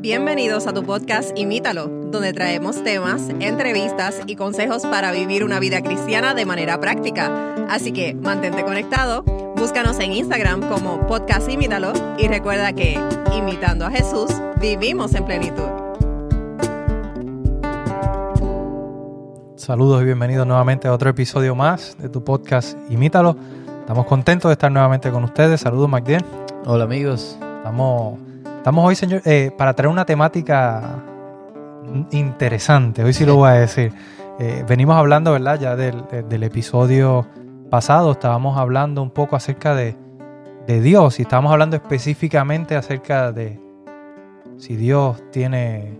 Bienvenidos 0.00 0.66
a 0.66 0.72
tu 0.72 0.82
podcast 0.82 1.36
Imítalo, 1.36 1.86
donde 1.86 2.32
traemos 2.32 2.82
temas, 2.82 3.28
entrevistas 3.38 4.22
y 4.26 4.34
consejos 4.34 4.86
para 4.86 5.12
vivir 5.12 5.44
una 5.44 5.60
vida 5.60 5.82
cristiana 5.82 6.32
de 6.32 6.46
manera 6.46 6.80
práctica. 6.80 7.54
Así 7.68 7.92
que 7.92 8.14
mantente 8.14 8.64
conectado, 8.64 9.22
búscanos 9.56 10.00
en 10.00 10.12
Instagram 10.12 10.70
como 10.70 11.06
podcast 11.06 11.50
Imítalo 11.50 11.92
y 12.16 12.28
recuerda 12.28 12.72
que, 12.72 12.98
imitando 13.36 13.84
a 13.84 13.90
Jesús, 13.90 14.30
vivimos 14.58 15.14
en 15.14 15.26
plenitud. 15.26 15.68
Saludos 19.56 20.00
y 20.00 20.06
bienvenidos 20.06 20.46
nuevamente 20.46 20.88
a 20.88 20.94
otro 20.94 21.10
episodio 21.10 21.54
más 21.54 21.98
de 21.98 22.08
tu 22.08 22.24
podcast 22.24 22.74
Imítalo. 22.90 23.36
Estamos 23.80 24.06
contentos 24.06 24.48
de 24.48 24.54
estar 24.54 24.72
nuevamente 24.72 25.10
con 25.10 25.24
ustedes. 25.24 25.60
Saludos, 25.60 25.90
Magdiel. 25.90 26.24
Hola, 26.64 26.84
amigos. 26.84 27.36
Estamos 27.58 28.18
Estamos 28.60 28.84
hoy, 28.84 28.94
señor, 28.94 29.22
eh, 29.24 29.50
para 29.56 29.72
traer 29.72 29.88
una 29.88 30.04
temática 30.04 31.02
interesante. 32.10 33.02
Hoy 33.02 33.14
sí 33.14 33.24
lo 33.24 33.36
voy 33.36 33.48
a 33.48 33.52
decir. 33.54 33.90
Eh, 34.38 34.66
venimos 34.68 34.96
hablando, 34.96 35.32
¿verdad? 35.32 35.58
Ya 35.58 35.76
del, 35.76 36.42
episodio 36.42 37.26
pasado 37.70 38.12
estábamos 38.12 38.58
hablando 38.58 39.02
un 39.02 39.12
poco 39.12 39.34
acerca 39.34 39.74
de, 39.74 39.96
Dios 40.68 41.18
y 41.18 41.22
estábamos 41.22 41.52
hablando 41.52 41.74
específicamente 41.74 42.76
acerca 42.76 43.32
de 43.32 43.58
si 44.58 44.76
Dios 44.76 45.22
tiene 45.32 45.98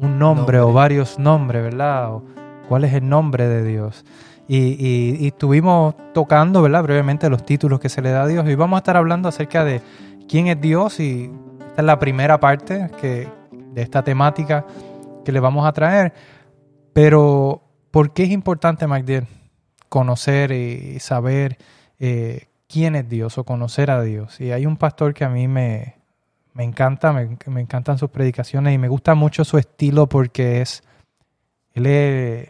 un 0.00 0.18
nombre, 0.18 0.60
o 0.60 0.72
varios 0.72 1.18
nombres, 1.18 1.62
¿verdad? 1.62 2.14
O 2.14 2.24
cuál 2.70 2.84
es 2.84 2.94
el 2.94 3.06
nombre 3.06 3.46
de 3.48 3.62
Dios. 3.62 4.06
Y, 4.48 4.76
y, 4.78 5.26
estuvimos 5.26 5.94
tocando, 6.14 6.62
¿verdad? 6.62 6.82
Brevemente 6.82 7.28
los 7.28 7.44
títulos 7.44 7.80
que 7.80 7.90
se 7.90 8.00
le 8.00 8.12
da 8.12 8.22
a 8.22 8.26
Dios 8.26 8.48
y 8.48 8.54
vamos 8.54 8.78
a 8.78 8.78
estar 8.78 8.96
hablando 8.96 9.28
acerca 9.28 9.62
de 9.62 9.82
quién 10.28 10.48
es 10.48 10.60
Dios 10.60 11.00
y 11.00 11.30
esta 11.68 11.82
es 11.82 11.86
la 11.86 11.98
primera 11.98 12.38
parte 12.38 12.90
que, 13.00 13.28
de 13.50 13.82
esta 13.82 14.02
temática 14.02 14.66
que 15.24 15.32
le 15.32 15.40
vamos 15.40 15.66
a 15.66 15.72
traer. 15.72 16.12
Pero, 16.92 17.62
¿por 17.90 18.12
qué 18.12 18.24
es 18.24 18.30
importante, 18.30 18.86
Magdiel, 18.86 19.26
conocer 19.88 20.52
y 20.52 21.00
saber 21.00 21.58
eh, 21.98 22.46
quién 22.68 22.94
es 22.94 23.08
Dios 23.08 23.38
o 23.38 23.44
conocer 23.44 23.90
a 23.90 24.02
Dios? 24.02 24.40
Y 24.40 24.52
hay 24.52 24.66
un 24.66 24.76
pastor 24.76 25.14
que 25.14 25.24
a 25.24 25.28
mí 25.28 25.48
me, 25.48 25.96
me 26.54 26.62
encanta, 26.62 27.12
me, 27.12 27.60
encantan 27.60 27.98
sus 27.98 28.10
predicaciones 28.10 28.74
y 28.74 28.78
me 28.78 28.88
gusta 28.88 29.14
mucho 29.14 29.44
su 29.44 29.58
estilo 29.58 30.08
porque 30.08 30.62
es, 30.62 30.84
él 31.72 31.86
es 31.86 32.48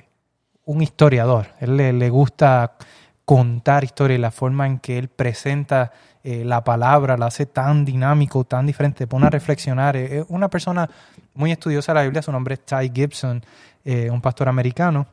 un 0.67 0.83
historiador, 0.83 1.49
él 1.59 1.77
le, 1.77 2.11
gusta 2.11 2.77
contar 3.25 3.83
historia 3.83 4.17
y 4.17 4.21
la 4.21 4.31
forma 4.31 4.67
en 4.67 4.79
que 4.79 4.99
él 4.99 5.09
presenta 5.09 5.93
eh, 6.27 6.43
la 6.43 6.65
palabra, 6.65 7.19
la 7.19 7.27
hace 7.27 7.45
tan 7.45 7.85
dinámico, 7.85 8.45
tan 8.45 8.65
diferente, 8.65 9.01
te 9.01 9.07
pone 9.07 9.27
a 9.27 9.31
reflexionar. 9.31 9.95
Eh, 9.95 10.21
es 10.21 10.27
una 10.31 10.49
persona 10.49 10.89
muy 11.35 11.53
estudiosa 11.53 11.93
de 11.93 11.99
la 11.99 12.03
Biblia, 12.05 12.23
su 12.23 12.33
nombre 12.33 12.55
es 12.55 12.65
Ty 12.65 12.91
Gibson, 12.95 13.45
eh, 13.85 14.09
un 14.11 14.23
pastor 14.23 14.49
americano. 14.49 15.07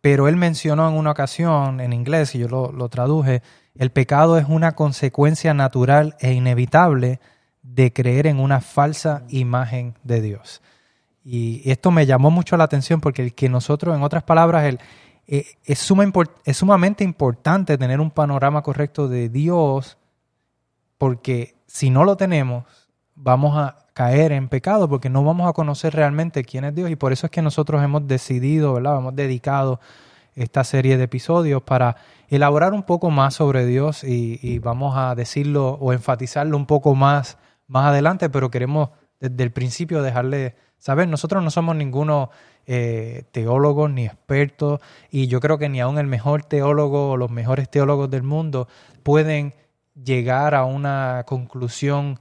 pero 0.00 0.28
él 0.28 0.36
mencionó 0.36 0.88
en 0.88 0.94
una 0.94 1.10
ocasión, 1.10 1.80
en 1.80 1.92
inglés, 1.92 2.34
y 2.36 2.38
yo 2.38 2.48
lo, 2.48 2.70
lo 2.70 2.88
traduje, 2.88 3.42
el 3.74 3.90
pecado 3.90 4.38
es 4.38 4.46
una 4.48 4.76
consecuencia 4.76 5.52
natural 5.52 6.14
e 6.20 6.32
inevitable 6.32 7.18
de 7.62 7.92
creer 7.92 8.28
en 8.28 8.38
una 8.38 8.60
falsa 8.60 9.24
imagen 9.30 9.94
de 10.04 10.20
Dios. 10.20 10.62
Y 11.24 11.68
esto 11.68 11.90
me 11.90 12.06
llamó 12.06 12.30
mucho 12.30 12.56
la 12.56 12.64
atención 12.64 13.00
porque 13.00 13.22
el 13.22 13.34
que 13.34 13.48
nosotros, 13.48 13.96
en 13.96 14.02
otras 14.02 14.22
palabras, 14.22 14.64
el, 14.66 14.78
eh, 15.26 15.46
es, 15.64 15.78
sumamente 15.78 17.04
importante 17.04 17.78
tener 17.78 18.00
un 18.00 18.10
panorama 18.10 18.62
correcto 18.62 19.08
de 19.08 19.28
Dios, 19.28 19.98
porque 20.98 21.54
si 21.66 21.90
no 21.90 22.04
lo 22.04 22.16
tenemos, 22.16 22.64
vamos 23.14 23.56
a 23.56 23.86
caer 23.94 24.32
en 24.32 24.48
pecado, 24.48 24.88
porque 24.88 25.08
no 25.08 25.24
vamos 25.24 25.48
a 25.48 25.52
conocer 25.52 25.94
realmente 25.94 26.44
quién 26.44 26.64
es 26.64 26.74
Dios. 26.74 26.90
Y 26.90 26.96
por 26.96 27.12
eso 27.12 27.26
es 27.26 27.30
que 27.30 27.42
nosotros 27.42 27.82
hemos 27.82 28.06
decidido, 28.06 28.74
¿verdad? 28.74 28.98
Hemos 28.98 29.14
dedicado 29.14 29.80
esta 30.34 30.64
serie 30.64 30.96
de 30.96 31.04
episodios 31.04 31.62
para 31.62 31.96
elaborar 32.28 32.72
un 32.72 32.82
poco 32.82 33.10
más 33.10 33.34
sobre 33.34 33.66
Dios 33.66 34.02
y, 34.02 34.40
y, 34.42 34.58
vamos 34.58 34.96
a 34.96 35.14
decirlo 35.14 35.78
o 35.80 35.92
enfatizarlo 35.92 36.56
un 36.56 36.66
poco 36.66 36.94
más 36.94 37.38
más 37.66 37.86
adelante, 37.86 38.28
pero 38.30 38.50
queremos 38.50 38.90
desde 39.20 39.42
el 39.42 39.52
principio 39.52 40.02
dejarle 40.02 40.56
saber, 40.78 41.08
nosotros 41.08 41.42
no 41.42 41.50
somos 41.50 41.76
ninguno 41.76 42.30
eh, 42.66 43.24
teólogos 43.32 43.90
ni 43.90 44.06
expertos 44.06 44.80
y 45.10 45.26
yo 45.26 45.40
creo 45.40 45.58
que 45.58 45.68
ni 45.68 45.80
aún 45.80 45.98
el 45.98 46.06
mejor 46.06 46.44
teólogo 46.44 47.10
o 47.10 47.16
los 47.16 47.30
mejores 47.30 47.70
teólogos 47.70 48.10
del 48.10 48.22
mundo 48.22 48.68
pueden 49.02 49.54
llegar 49.94 50.54
a 50.54 50.64
una 50.64 51.24
conclusión 51.26 52.18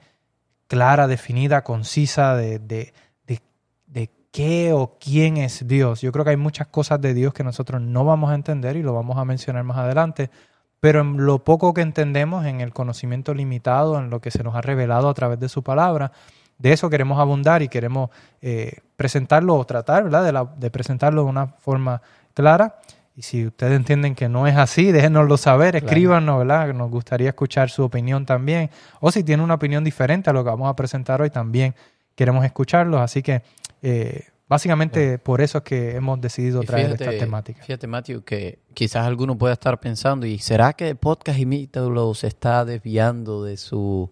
clara, 0.67 1.07
definida, 1.07 1.63
concisa 1.63 2.35
de, 2.35 2.59
de, 2.59 2.93
de, 3.25 4.09
qué 4.31 4.73
o 4.73 4.97
quién 4.99 5.37
es 5.37 5.67
Dios. 5.67 6.01
Yo 6.01 6.11
creo 6.11 6.25
que 6.25 6.31
hay 6.31 6.37
muchas 6.37 6.65
cosas 6.67 6.99
de 6.99 7.13
Dios 7.13 7.35
que 7.35 7.43
nosotros 7.43 7.79
no 7.79 8.03
vamos 8.03 8.31
a 8.31 8.35
entender 8.35 8.75
y 8.75 8.81
lo 8.81 8.91
vamos 8.91 9.17
a 9.17 9.25
mencionar 9.25 9.63
más 9.63 9.77
adelante, 9.77 10.31
pero 10.79 11.01
en 11.01 11.23
lo 11.23 11.43
poco 11.43 11.75
que 11.75 11.81
entendemos, 11.81 12.45
en 12.47 12.59
el 12.59 12.73
conocimiento 12.73 13.35
limitado, 13.35 13.99
en 13.99 14.09
lo 14.09 14.21
que 14.21 14.31
se 14.31 14.41
nos 14.41 14.55
ha 14.55 14.61
revelado 14.61 15.07
a 15.07 15.13
través 15.13 15.39
de 15.39 15.49
su 15.49 15.61
palabra, 15.61 16.11
de 16.57 16.73
eso 16.73 16.89
queremos 16.89 17.19
abundar 17.19 17.61
y 17.61 17.67
queremos 17.67 18.09
eh, 18.41 18.77
presentarlo 18.95 19.55
o 19.55 19.65
tratar 19.65 20.03
¿verdad? 20.03 20.47
De, 20.55 20.69
presentarlo 20.69 21.23
de 21.23 21.29
una 21.29 21.47
forma 21.47 22.01
clara. 22.33 22.79
Y 23.15 23.21
si 23.21 23.45
ustedes 23.45 23.75
entienden 23.75 24.15
que 24.15 24.27
no 24.27 24.47
es 24.47 24.57
así, 24.57 24.91
déjenoslo 24.91 25.37
saber, 25.37 25.75
escríbanos, 25.75 26.39
¿verdad? 26.39 26.73
Nos 26.73 26.89
gustaría 26.89 27.29
escuchar 27.29 27.69
su 27.69 27.83
opinión 27.83 28.25
también. 28.25 28.71
O 29.01 29.11
si 29.11 29.23
tienen 29.23 29.43
una 29.43 29.53
opinión 29.53 29.83
diferente 29.83 30.31
a 30.31 30.33
lo 30.33 30.43
que 30.43 30.49
vamos 30.49 30.67
a 30.67 30.75
presentar 30.75 31.21
hoy, 31.21 31.29
también 31.29 31.75
queremos 32.15 32.43
escucharlos. 32.43 33.01
Así 33.01 33.21
que 33.21 33.43
eh, 33.83 34.23
básicamente 34.47 35.19
por 35.19 35.41
eso 35.41 35.59
es 35.59 35.63
que 35.63 35.95
hemos 35.95 36.19
decidido 36.21 36.61
traer 36.61 36.91
esta 36.91 37.11
temática. 37.11 37.61
Fíjate, 37.63 37.85
Matthew, 37.85 38.23
que 38.23 38.59
quizás 38.73 39.05
alguno 39.05 39.37
pueda 39.37 39.53
estar 39.53 39.79
pensando, 39.79 40.25
¿y 40.25 40.39
será 40.39 40.73
que 40.73 40.89
el 40.89 40.95
podcast 40.95 41.37
Imítalo 41.37 42.13
se 42.15 42.27
está 42.27 42.65
desviando 42.65 43.43
de 43.43 43.57
su, 43.57 44.09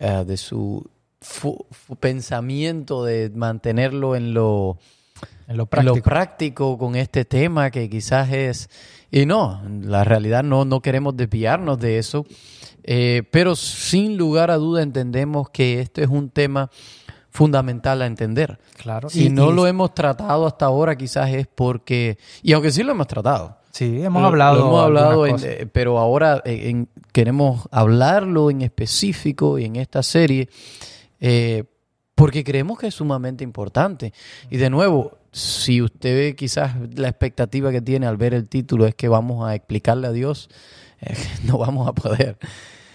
uh, 0.00 0.24
de 0.24 0.36
su 0.36 0.90
pensamiento 2.00 3.04
de 3.04 3.30
mantenerlo 3.30 4.16
en 4.16 4.34
lo, 4.34 4.78
en 5.48 5.56
lo, 5.56 5.66
práctico. 5.66 6.78
con 6.78 6.96
este 6.96 7.24
tema 7.24 7.70
que 7.70 7.88
quizás 7.88 8.32
es... 8.32 8.70
Y 9.10 9.26
no, 9.26 9.62
la 9.82 10.02
realidad 10.02 10.42
no, 10.42 10.64
no 10.64 10.80
queremos 10.80 11.16
desviarnos 11.16 11.78
de 11.78 11.98
eso, 11.98 12.26
eh, 12.82 13.22
pero 13.30 13.54
sin 13.54 14.16
lugar 14.16 14.50
a 14.50 14.56
duda 14.56 14.82
entendemos 14.82 15.50
que 15.50 15.80
esto 15.80 16.02
es 16.02 16.08
un 16.08 16.30
tema 16.30 16.68
fundamental 17.30 18.02
a 18.02 18.06
entender. 18.06 18.58
Claro. 18.76 19.08
Si 19.08 19.28
no 19.28 19.50
lo 19.50 19.66
hemos 19.66 19.94
tratado 19.94 20.46
hasta 20.46 20.66
ahora, 20.66 20.96
quizás 20.96 21.30
es 21.30 21.46
porque, 21.46 22.18
y 22.42 22.52
aunque 22.52 22.70
sí 22.70 22.82
lo 22.82 22.92
hemos 22.92 23.06
tratado. 23.06 23.56
Sí, 23.72 24.02
hemos 24.02 24.22
hablado. 24.22 24.60
hemos 24.60 24.84
hablado, 24.84 25.26
eh, 25.26 25.68
pero 25.72 25.98
ahora 25.98 26.40
eh, 26.44 26.86
queremos 27.10 27.66
hablarlo 27.72 28.50
en 28.50 28.62
específico 28.62 29.58
y 29.58 29.64
en 29.64 29.76
esta 29.76 30.04
serie 30.04 30.48
eh, 31.26 31.64
porque 32.14 32.44
creemos 32.44 32.78
que 32.78 32.88
es 32.88 32.94
sumamente 32.94 33.44
importante. 33.44 34.12
Y 34.50 34.58
de 34.58 34.68
nuevo, 34.68 35.16
si 35.32 35.80
usted 35.80 36.14
ve 36.14 36.36
quizás 36.36 36.74
la 36.96 37.08
expectativa 37.08 37.72
que 37.72 37.80
tiene 37.80 38.06
al 38.06 38.18
ver 38.18 38.34
el 38.34 38.46
título 38.46 38.86
es 38.86 38.94
que 38.94 39.08
vamos 39.08 39.48
a 39.48 39.54
explicarle 39.54 40.06
a 40.06 40.12
Dios, 40.12 40.50
eh, 41.00 41.16
no 41.44 41.56
vamos 41.56 41.88
a 41.88 41.94
poder. 41.94 42.36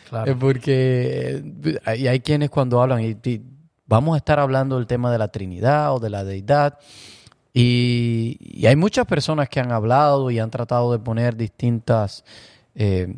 Claro. 0.07 0.37
porque 0.39 1.43
hay, 1.85 2.07
hay 2.07 2.19
quienes 2.19 2.51
cuando 2.51 2.81
hablan, 2.81 3.01
y, 3.01 3.41
vamos 3.87 4.13
a 4.13 4.17
estar 4.17 4.39
hablando 4.39 4.77
del 4.77 4.85
tema 4.85 5.11
de 5.11 5.17
la 5.17 5.29
Trinidad 5.29 5.95
o 5.95 5.99
de 5.99 6.11
la 6.11 6.23
deidad, 6.23 6.77
y, 7.51 8.63
hay 8.63 8.75
muchas 8.75 9.07
personas 9.07 9.49
que 9.49 9.59
han 9.59 9.71
hablado 9.71 10.29
y 10.29 10.37
han 10.37 10.51
tratado 10.51 10.91
de 10.91 10.99
poner 10.99 11.35
distintas... 11.35 12.23
Eh, 12.75 13.15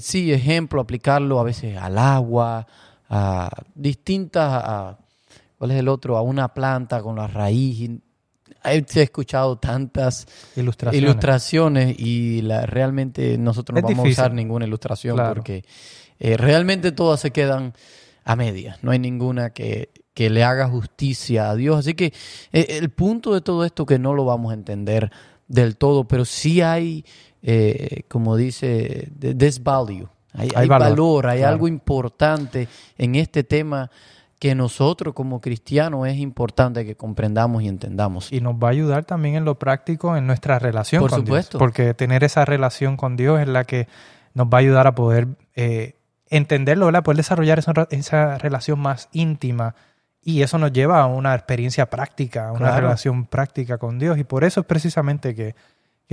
sí, 0.00 0.32
ejemplo, 0.32 0.80
aplicarlo 0.80 1.38
a 1.38 1.44
veces 1.44 1.76
al 1.76 1.98
agua, 1.98 2.66
a 3.08 3.50
distintas, 3.74 4.62
a, 4.64 4.98
¿cuál 5.58 5.72
es 5.72 5.78
el 5.78 5.88
otro? 5.88 6.16
A 6.16 6.22
una 6.22 6.52
planta 6.54 7.02
con 7.02 7.16
la 7.16 7.26
raíz. 7.26 7.90
He 8.64 8.84
escuchado 8.94 9.58
tantas 9.58 10.26
ilustraciones, 10.56 11.98
y 11.98 12.42
la, 12.42 12.66
realmente 12.66 13.36
nosotros 13.36 13.80
no 13.80 13.88
vamos 13.88 14.06
a 14.06 14.08
usar 14.08 14.32
ninguna 14.32 14.66
ilustración 14.66 15.18
porque 15.34 15.64
eh, 16.18 16.36
realmente 16.36 16.92
todas 16.92 17.20
se 17.20 17.30
quedan 17.30 17.74
a 18.24 18.36
medias. 18.36 18.82
No 18.82 18.90
hay 18.90 18.98
ninguna 18.98 19.50
que, 19.50 19.90
que 20.14 20.30
le 20.30 20.44
haga 20.44 20.68
justicia 20.68 21.50
a 21.50 21.56
Dios. 21.56 21.80
Así 21.80 21.94
que 21.94 22.12
eh, 22.52 22.78
el 22.80 22.90
punto 22.90 23.34
de 23.34 23.40
todo 23.40 23.64
esto 23.64 23.84
que 23.84 23.98
no 23.98 24.14
lo 24.14 24.24
vamos 24.24 24.52
a 24.52 24.54
entender 24.54 25.10
del 25.48 25.76
todo, 25.76 26.08
pero 26.08 26.24
sí 26.24 26.62
hay, 26.62 27.04
eh, 27.42 28.02
como 28.08 28.36
dice, 28.36 29.10
this 29.18 29.62
value, 29.62 30.08
hay, 30.34 30.68
valor, 30.68 31.26
hay 31.26 31.42
algo 31.42 31.68
importante 31.68 32.68
en 32.98 33.14
este 33.14 33.44
tema 33.44 33.90
que 34.38 34.54
nosotros 34.54 35.14
como 35.14 35.40
cristianos 35.40 36.06
es 36.06 36.18
importante 36.18 36.84
que 36.84 36.96
comprendamos 36.96 37.62
y 37.62 37.68
entendamos. 37.68 38.32
Y 38.32 38.40
nos 38.40 38.56
va 38.56 38.68
a 38.68 38.70
ayudar 38.72 39.04
también 39.04 39.36
en 39.36 39.44
lo 39.44 39.58
práctico 39.58 40.16
en 40.16 40.26
nuestra 40.26 40.58
relación 40.58 41.00
Por 41.00 41.10
con 41.10 41.20
supuesto. 41.20 41.58
Dios. 41.58 41.60
Porque 41.60 41.94
tener 41.94 42.24
esa 42.24 42.44
relación 42.44 42.96
con 42.96 43.16
Dios 43.16 43.40
es 43.40 43.48
la 43.48 43.64
que 43.64 43.88
nos 44.34 44.48
va 44.48 44.58
a 44.58 44.60
ayudar 44.60 44.86
a 44.86 44.94
poder 44.94 45.28
eh, 45.54 45.94
entenderlo, 46.28 46.86
¿verdad? 46.86 47.04
Poder 47.04 47.16
desarrollar 47.18 47.58
esa, 47.58 47.72
esa 47.90 48.38
relación 48.38 48.80
más 48.80 49.08
íntima 49.12 49.76
y 50.24 50.42
eso 50.42 50.58
nos 50.58 50.72
lleva 50.72 51.02
a 51.02 51.06
una 51.06 51.34
experiencia 51.34 51.90
práctica, 51.90 52.48
a 52.48 52.52
una 52.52 52.74
relación 52.80 53.26
práctica 53.26 53.78
con 53.78 53.98
Dios. 53.98 54.18
Y 54.18 54.24
por 54.24 54.42
eso 54.42 54.60
es 54.60 54.66
precisamente 54.66 55.34
que, 55.34 55.54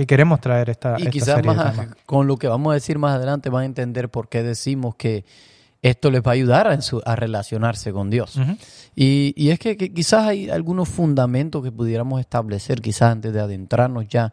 queremos 0.06 0.40
traer 0.40 0.70
esta, 0.70 0.96
y 0.98 1.06
quizás 1.08 1.44
más, 1.44 1.76
con 2.06 2.26
lo 2.26 2.36
que 2.36 2.48
vamos 2.48 2.72
a 2.72 2.74
decir 2.74 2.98
más 2.98 3.16
adelante 3.16 3.50
van 3.50 3.62
a 3.62 3.66
entender 3.66 4.08
por 4.08 4.28
qué 4.28 4.42
decimos 4.42 4.94
que 4.96 5.24
esto 5.82 6.10
les 6.10 6.22
va 6.22 6.30
a 6.30 6.34
ayudar 6.34 6.68
a, 6.68 6.78
a 7.04 7.16
relacionarse 7.16 7.92
con 7.92 8.08
Dios. 8.08 8.38
y, 8.94 9.34
y, 9.36 9.50
es 9.50 9.58
que, 9.58 9.76
quizás 9.76 10.28
hay 10.28 10.48
algunos 10.48 10.88
fundamentos 10.88 11.62
que 11.62 11.72
pudiéramos 11.72 12.20
establecer, 12.20 12.80
quizás 12.80 13.12
antes 13.12 13.32
de 13.32 13.40
adentrarnos 13.40 14.08
ya 14.08 14.32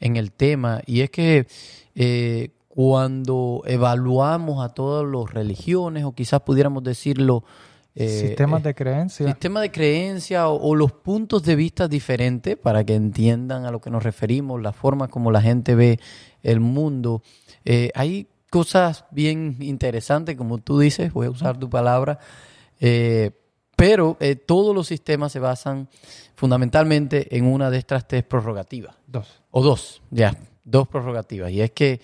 en 0.00 0.16
el 0.16 0.32
tema, 0.32 0.82
y 0.86 1.00
es 1.00 1.10
que 1.10 1.46
eh, 1.94 2.50
cuando 2.68 3.62
evaluamos 3.64 4.64
a 4.64 4.74
todas 4.74 5.06
las 5.06 5.32
religiones, 5.32 6.04
o 6.04 6.12
quizás 6.12 6.40
pudiéramos 6.42 6.82
decirlo, 6.82 7.44
eh, 8.00 8.08
sistemas 8.28 8.62
de 8.62 8.74
creencia. 8.74 9.26
Sistema 9.26 9.60
de 9.60 9.72
creencia 9.72 10.48
o, 10.48 10.74
los 10.76 10.92
puntos 10.92 11.42
de 11.42 11.56
vista 11.56 11.88
diferentes 11.88 12.56
para 12.56 12.84
que 12.84 12.94
entiendan 12.94 13.64
a 13.64 13.72
lo 13.72 13.80
que 13.80 13.90
nos 13.90 14.04
referimos, 14.04 14.62
la 14.62 14.72
forma 14.72 15.08
como 15.08 15.32
la 15.32 15.42
gente 15.42 15.74
ve 15.74 15.98
el 16.44 16.60
mundo. 16.60 17.22
Eh, 17.64 17.90
hay 17.96 18.28
cosas 18.50 19.04
bien 19.10 19.56
interesantes, 19.60 20.36
como 20.36 20.58
tú 20.58 20.78
dices, 20.78 21.12
voy 21.12 21.26
a 21.26 21.30
usar 21.30 21.58
tu 21.58 21.68
palabra, 21.68 22.20
eh, 22.78 23.32
pero 23.74 24.16
todos 24.46 24.74
los 24.74 24.86
sistemas 24.86 25.32
se 25.32 25.40
basan 25.40 25.88
fundamentalmente 26.36 27.36
en 27.36 27.46
una 27.46 27.68
de 27.68 27.78
estas 27.78 28.06
tres 28.06 28.22
prerrogativas. 28.22 28.94
Dos. 29.06 29.42
O 29.50 29.62
dos, 29.62 30.02
ya, 30.10 30.36
dos 30.64 30.86
prerrogativas. 30.86 31.50
Y 31.50 31.62
es 31.62 31.72
que, 31.72 32.00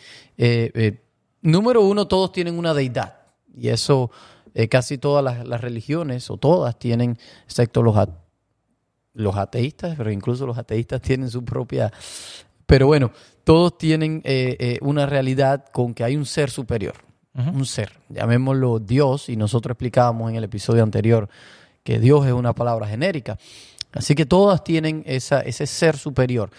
número 1.40 1.82
uno, 1.82 2.06
todos 2.06 2.32
tienen 2.32 2.58
una 2.58 2.74
deidad. 2.74 3.16
Y 3.56 3.68
eso 3.68 4.10
eh, 4.54 4.68
casi 4.68 4.98
todas 4.98 5.44
las, 5.44 5.60
religiones, 5.60 6.30
o 6.30 6.36
todas 6.36 6.78
tienen, 6.78 7.18
excepto 7.44 7.82
los, 7.82 7.96
los 9.12 9.36
ateístas, 9.36 9.96
pero 9.96 10.12
incluso 10.12 10.46
los 10.46 10.56
ateístas 10.58 11.00
tienen 11.02 11.28
su 11.28 11.44
propia... 11.44 11.92
Pero 12.66 12.86
bueno, 12.86 13.10
todos 13.44 13.76
tienen 13.76 14.22
eh, 14.24 14.56
eh, 14.58 14.78
una 14.80 15.04
realidad 15.04 15.66
con 15.70 15.92
que 15.92 16.02
hay 16.02 16.16
un 16.16 16.24
ser 16.24 16.50
superior, 16.50 16.94
un 17.34 17.66
ser, 17.66 17.92
llamémoslo 18.08 18.78
Dios, 18.78 19.28
y 19.28 19.36
nosotros 19.36 19.72
explicábamos 19.72 20.30
en 20.30 20.36
el 20.36 20.44
episodio 20.44 20.82
anterior 20.82 21.28
que 21.82 21.98
Dios 21.98 22.24
es 22.26 22.32
una 22.32 22.54
palabra 22.54 22.86
genérica. 22.86 23.36
Así 23.92 24.14
que 24.14 24.24
todas 24.24 24.64
tienen 24.64 25.02
esa, 25.04 25.40
ese 25.40 25.66
ser 25.66 25.98
superior. 25.98 26.50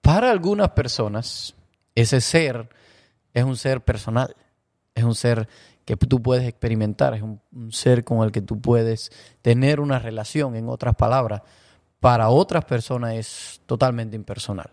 Para 0.00 0.30
algunas 0.30 0.70
personas, 0.70 1.54
ese 1.94 2.20
ser 2.20 2.68
es 3.32 3.44
un 3.44 3.56
ser 3.56 3.82
personal, 3.82 4.34
es 4.94 5.04
un 5.04 5.14
ser 5.14 5.48
que 5.86 5.96
tú 5.96 6.20
puedes 6.20 6.46
experimentar, 6.46 7.14
es 7.14 7.22
un, 7.22 7.40
ser 7.70 8.04
con 8.04 8.24
el 8.24 8.32
que 8.32 8.42
tú 8.42 8.60
puedes 8.60 9.12
tener 9.40 9.78
una 9.78 10.00
relación, 10.00 10.56
en 10.56 10.68
otras 10.68 10.96
palabras, 10.96 11.42
para 12.00 12.28
otras 12.28 12.64
personas 12.64 13.14
es 13.14 13.60
totalmente 13.66 14.16
impersonal. 14.16 14.70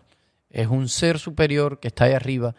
Es 0.50 0.66
un 0.66 0.88
ser 0.88 1.18
superior 1.18 1.78
que 1.78 1.88
está 1.88 2.06
ahí 2.06 2.12
arriba 2.12 2.54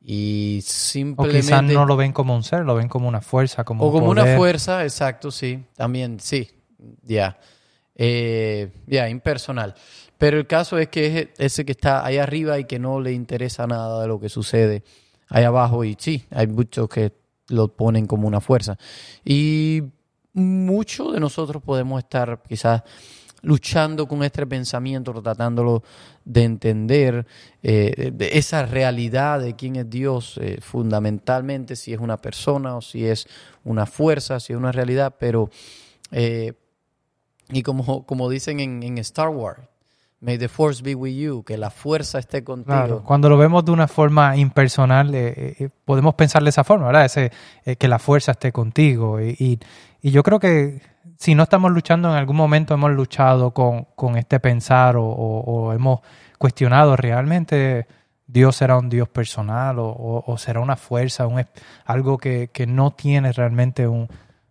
y 0.00 0.60
simplemente... 0.64 1.38
O 1.38 1.42
quizás 1.42 1.62
no 1.62 1.84
lo 1.84 1.96
ven 1.96 2.12
como 2.12 2.34
un 2.34 2.42
ser, 2.42 2.64
lo 2.64 2.74
ven 2.74 2.88
como 2.88 3.08
una 3.08 3.20
fuerza, 3.20 3.62
como 3.62 3.84
O 3.84 3.92
como 3.92 4.10
una 4.10 4.36
fuerza, 4.36 4.82
exacto, 4.84 5.30
sí, 5.30 5.62
también, 5.76 6.18
sí, 6.18 6.50
ya. 7.02 7.38
Eh, 7.94 8.72
ya, 8.86 9.08
impersonal. 9.10 9.74
Pero 10.16 10.38
el 10.38 10.46
caso 10.46 10.78
es 10.78 10.88
que 10.88 11.18
es 11.18 11.28
ese 11.36 11.66
que 11.66 11.72
está 11.72 12.06
ahí 12.06 12.16
arriba 12.16 12.58
y 12.58 12.64
que 12.64 12.78
no 12.78 13.00
le 13.00 13.12
interesa 13.12 13.66
nada 13.66 14.00
de 14.00 14.08
lo 14.08 14.18
que 14.18 14.30
sucede 14.30 14.82
ahí 15.28 15.44
abajo. 15.44 15.84
Y 15.84 15.96
sí, 15.98 16.24
hay 16.30 16.46
muchos 16.46 16.88
que 16.88 17.12
lo 17.52 17.68
ponen 17.68 18.06
como 18.06 18.26
una 18.26 18.40
fuerza. 18.40 18.78
Y 19.24 19.82
muchos 20.32 21.12
de 21.12 21.20
nosotros 21.20 21.62
podemos 21.62 22.02
estar 22.02 22.42
quizás 22.48 22.82
luchando 23.42 24.06
con 24.06 24.22
este 24.22 24.46
pensamiento, 24.46 25.12
tratándolo 25.20 25.82
de 26.24 26.44
entender 26.44 27.26
eh, 27.62 28.10
de 28.14 28.38
esa 28.38 28.64
realidad 28.64 29.40
de 29.40 29.54
quién 29.54 29.76
es 29.76 29.90
Dios, 29.90 30.38
eh, 30.40 30.58
fundamentalmente 30.60 31.76
si 31.76 31.92
es 31.92 31.98
una 31.98 32.16
persona 32.16 32.76
o 32.76 32.80
si 32.80 33.04
es 33.04 33.26
una 33.64 33.84
fuerza, 33.84 34.38
si 34.40 34.52
es 34.52 34.56
una 34.56 34.72
realidad, 34.72 35.16
pero, 35.18 35.50
eh, 36.12 36.52
y 37.50 37.62
como, 37.62 38.06
como 38.06 38.30
dicen 38.30 38.60
en, 38.60 38.82
en 38.84 38.98
Star 38.98 39.28
Wars, 39.28 39.60
May 40.22 40.38
the 40.38 40.48
force 40.48 40.84
be 40.84 40.94
with 40.94 41.16
you, 41.16 41.42
que 41.42 41.56
la 41.56 41.68
fuerza 41.68 42.20
esté 42.20 42.44
contigo. 42.44 43.02
cuando 43.04 43.28
lo 43.28 43.36
vemos 43.36 43.64
de 43.64 43.72
una 43.72 43.88
forma 43.88 44.36
impersonal, 44.36 45.12
eh, 45.16 45.56
eh, 45.58 45.68
podemos 45.84 46.14
pensar 46.14 46.44
de 46.44 46.50
esa 46.50 46.62
forma, 46.62 46.86
¿verdad? 46.86 47.06
Ese, 47.06 47.32
eh, 47.64 47.74
que 47.74 47.88
la 47.88 47.98
fuerza 47.98 48.30
esté 48.30 48.52
contigo. 48.52 49.20
Y, 49.20 49.58
y, 50.00 50.10
yo 50.12 50.22
creo 50.22 50.38
que 50.38 50.80
si 51.16 51.34
no 51.34 51.42
estamos 51.42 51.72
luchando, 51.72 52.08
en 52.08 52.14
algún 52.14 52.36
momento 52.36 52.72
hemos 52.72 52.92
luchado 52.92 53.50
con, 53.50 53.88
con 53.96 54.16
este 54.16 54.38
pensar 54.38 54.96
o, 54.96 55.04
o, 55.04 55.72
hemos 55.72 56.02
cuestionado 56.38 56.94
realmente 56.94 57.88
Dios 58.24 58.54
será 58.54 58.78
un 58.78 58.88
Dios 58.88 59.08
personal 59.08 59.80
o, 59.80 60.22
o 60.24 60.38
será 60.38 60.60
una 60.60 60.76
fuerza, 60.76 61.26
un, 61.26 61.44
algo 61.84 62.16
que, 62.16 62.48
que, 62.52 62.68
no 62.68 62.92
tiene 62.92 63.32
realmente 63.32 63.88
un, 63.88 64.06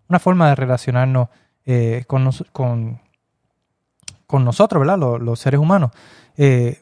una 0.10 0.20
forma 0.20 0.50
de 0.50 0.56
relacionarnos 0.56 1.30
con, 2.08 2.30
con 2.52 3.00
con 4.32 4.46
nosotros, 4.46 4.80
¿verdad? 4.80 4.98
Los, 5.20 5.40
seres 5.40 5.60
humanos. 5.60 5.92
Eh, 6.38 6.82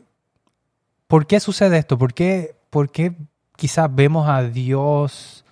¿Por 1.08 1.26
qué 1.26 1.40
sucede 1.40 1.80
esto? 1.80 1.98
¿Por 1.98 2.14
qué, 2.14 2.56
por 2.70 2.92
qué 2.92 3.14
quizás 3.58 3.94
vemos 3.94 4.30
a 4.30 4.44
Dios 4.44 5.44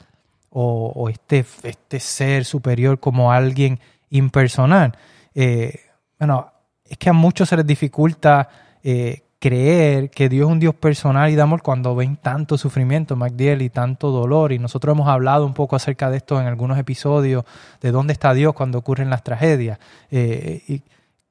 o, 0.50 1.10
este, 1.10 1.46
este, 1.64 2.00
ser 2.00 2.46
superior 2.46 3.00
como 3.00 3.32
alguien 3.32 3.80
impersonal? 4.12 4.96
Eh, 5.34 5.82
bueno, 6.20 6.52
es 6.86 6.98
que 6.98 7.10
a 7.10 7.14
muchos 7.14 7.50
se 7.50 7.58
les 7.58 7.66
dificulta 7.66 8.48
eh, 8.84 9.24
creer 9.40 10.12
que 10.12 10.30
Dios 10.30 10.48
es 10.48 10.52
un 10.52 10.60
Dios 10.60 10.76
personal 10.76 11.30
y 11.32 11.36
de 11.36 11.42
amor 11.42 11.64
cuando 11.64 11.96
ven 11.96 12.18
tanto 12.18 12.58
sufrimiento, 12.58 13.16
MacDiel, 13.16 13.64
y 13.64 13.70
tanto 13.72 14.12
dolor. 14.12 14.52
Y 14.52 14.60
nosotros 14.60 14.94
hemos 14.94 15.08
hablado 15.08 15.46
un 15.46 15.56
poco 15.56 15.76
acerca 15.76 16.12
de 16.12 16.18
esto 16.18 16.40
en 16.40 16.46
algunos 16.46 16.78
episodios, 16.78 17.46
de 17.82 17.92
dónde 17.92 18.14
está 18.14 18.36
Dios 18.36 18.54
cuando 18.54 18.78
ocurren 18.78 19.10
las 19.10 19.24
tragedias. 19.24 19.80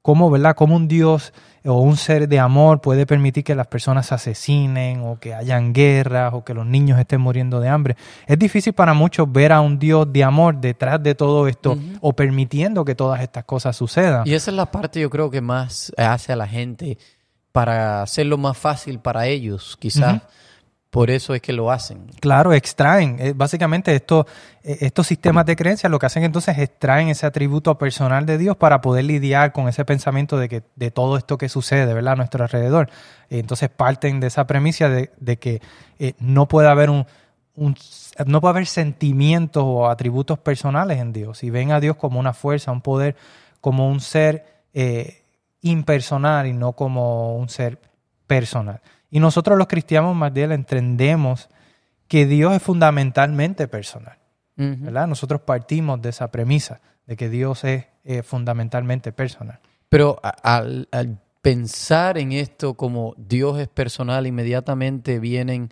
Cómo, 0.07 0.31
¿verdad? 0.31 0.55
Cómo 0.55 0.77
un 0.77 0.87
Dios 0.87 1.33
o 1.65 1.81
un 1.81 1.97
ser 1.97 2.29
de 2.29 2.39
amor 2.39 2.79
puede 2.79 3.05
permitir 3.05 3.43
que 3.43 3.53
las 3.55 3.67
personas 3.67 4.05
se 4.05 4.15
asesinen 4.15 5.01
o 5.01 5.19
que 5.19 5.33
hayan 5.33 5.73
guerras 5.73 6.33
o 6.33 6.45
que 6.45 6.53
los 6.53 6.65
niños 6.65 6.97
estén 6.97 7.19
muriendo 7.19 7.59
de 7.59 7.67
hambre. 7.67 7.97
Es 8.25 8.39
difícil 8.39 8.71
para 8.71 8.93
muchos 8.93 9.29
ver 9.29 9.51
a 9.51 9.59
un 9.59 9.77
Dios 9.77 10.07
de 10.13 10.23
amor 10.23 10.61
detrás 10.61 11.03
de 11.03 11.13
todo 11.13 11.45
esto 11.49 11.77
o 11.99 12.13
permitiendo 12.13 12.85
que 12.85 12.95
todas 12.95 13.19
estas 13.19 13.43
cosas 13.43 13.75
sucedan. 13.75 14.25
Y 14.25 14.33
esa 14.33 14.49
es 14.49 14.55
la 14.55 14.71
parte 14.71 15.01
yo 15.01 15.09
creo 15.09 15.29
que 15.29 15.41
más 15.41 15.91
hace 15.97 16.31
a 16.31 16.37
la 16.37 16.47
gente 16.47 16.97
para 17.51 18.01
hacerlo 18.01 18.37
más 18.37 18.57
fácil 18.57 19.01
para 19.01 19.27
ellos, 19.27 19.75
quizás. 19.77 20.21
Por 20.89 21.09
eso 21.11 21.35
es 21.35 21.41
que 21.41 21.51
lo 21.51 21.69
hacen. 21.69 22.07
Claro, 22.21 22.53
extraen. 22.53 23.17
Eh, 23.19 23.33
básicamente 23.35 23.93
esto, 23.93 24.25
eh, 24.63 24.77
estos 24.81 25.05
sistemas 25.05 25.45
de 25.45 25.57
creencias 25.57 25.91
lo 25.91 25.99
que 25.99 26.05
hacen 26.05 26.23
entonces 26.23 26.57
es 26.57 26.63
extraen 26.63 27.09
ese 27.09 27.25
atributo 27.25 27.77
personal 27.77 28.25
de 28.25 28.37
Dios 28.37 28.55
para 28.55 28.79
poder 28.79 29.03
lidiar 29.03 29.51
con 29.51 29.67
ese 29.67 29.83
pensamiento 29.83 30.37
de 30.37 30.47
que 30.47 30.63
de 30.75 30.89
todo 30.89 31.17
esto 31.17 31.37
que 31.37 31.49
sucede 31.49 31.93
¿verdad? 31.93 32.13
a 32.13 32.15
nuestro 32.15 32.43
alrededor. 32.43 32.89
Entonces 33.29 33.69
parten 33.69 34.21
de 34.21 34.27
esa 34.27 34.47
premisa 34.47 34.87
de, 34.87 35.37
que 35.37 35.61
eh, 35.99 36.13
no 36.19 36.47
puede 36.47 36.69
haber 36.69 36.89
un, 36.89 37.05
no 38.25 38.41
puede 38.41 38.51
haber 38.51 38.65
sentimientos 38.65 39.63
o 39.65 39.89
atributos 39.89 40.39
personales 40.39 40.99
en 40.99 41.11
Dios. 41.11 41.43
Y 41.43 41.49
ven 41.49 41.71
a 41.73 41.81
Dios 41.81 41.97
como 41.97 42.17
una 42.17 42.31
fuerza, 42.31 42.71
un 42.71 42.81
poder, 42.81 43.17
como 43.59 43.89
un 43.89 43.99
ser 43.99 44.63
impersonal 45.61 46.47
y 46.47 46.53
no 46.53 46.73
como 46.73 47.35
un 47.35 47.49
ser 47.49 47.79
personal. 48.27 48.79
Y 49.09 49.19
nosotros 49.19 49.57
los 49.57 49.67
cristianos, 49.67 50.15
Magdiel, 50.15 50.51
entendemos 50.51 51.49
que 52.07 52.25
Dios 52.25 52.55
es 52.55 52.61
fundamentalmente 52.61 53.67
personal. 53.67 54.17
¿verdad? 54.55 55.07
Nosotros 55.07 55.41
partimos 55.41 56.01
de 56.01 56.09
esa 56.09 56.31
premisa 56.31 56.81
de 57.05 57.15
que 57.15 57.29
Dios 57.29 57.63
es 57.63 57.85
eh, 58.03 58.23
fundamentalmente 58.23 59.11
personal. 59.11 59.59
Pero 59.87 60.19
al, 60.21 60.87
pensar 61.41 62.17
en 62.17 62.33
esto 62.33 62.73
como 62.73 63.13
Dios 63.17 63.59
es 63.59 63.67
personal, 63.67 64.27
inmediatamente 64.27 65.19
vienen 65.19 65.69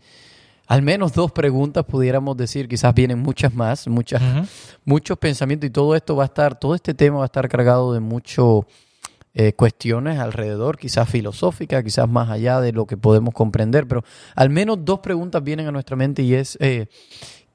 al 0.68 0.82
menos 0.82 1.14
dos 1.14 1.32
preguntas, 1.32 1.86
pudiéramos 1.86 2.38
decir, 2.38 2.68
quizás 2.68 2.94
vienen 2.94 3.20
muchas 3.20 3.54
más, 3.54 3.88
muchas, 3.88 4.22
muchos 4.84 5.18
pensamientos 5.18 5.68
y 5.68 5.72
todo 5.72 5.96
esto 5.96 6.16
va 6.16 6.24
a 6.24 6.26
estar, 6.28 6.58
todo 6.58 6.74
este 6.74 6.94
tema 6.94 7.18
va 7.18 7.24
a 7.24 7.28
estar 7.28 7.48
cargado 7.50 7.94
de 7.94 8.00
mucho 8.00 8.66
eh, 9.38 9.52
cuestiones 9.52 10.18
alrededor, 10.18 10.78
quizás 10.78 11.10
filosóficas, 11.10 11.84
quizás 11.84 12.08
más 12.08 12.30
allá 12.30 12.62
de 12.62 12.72
lo 12.72 12.86
que 12.86 12.96
podemos 12.96 13.34
comprender, 13.34 13.86
pero 13.86 14.06
al 14.34 14.50
menos 14.50 14.86
dos 14.86 15.02
preguntas 15.02 15.44
vienen 15.44 15.68
a 15.68 15.72
nuestra 15.72 15.98
mente 15.98 16.24
y 16.24 16.34
es, 16.34 16.58
eh, 16.62 16.88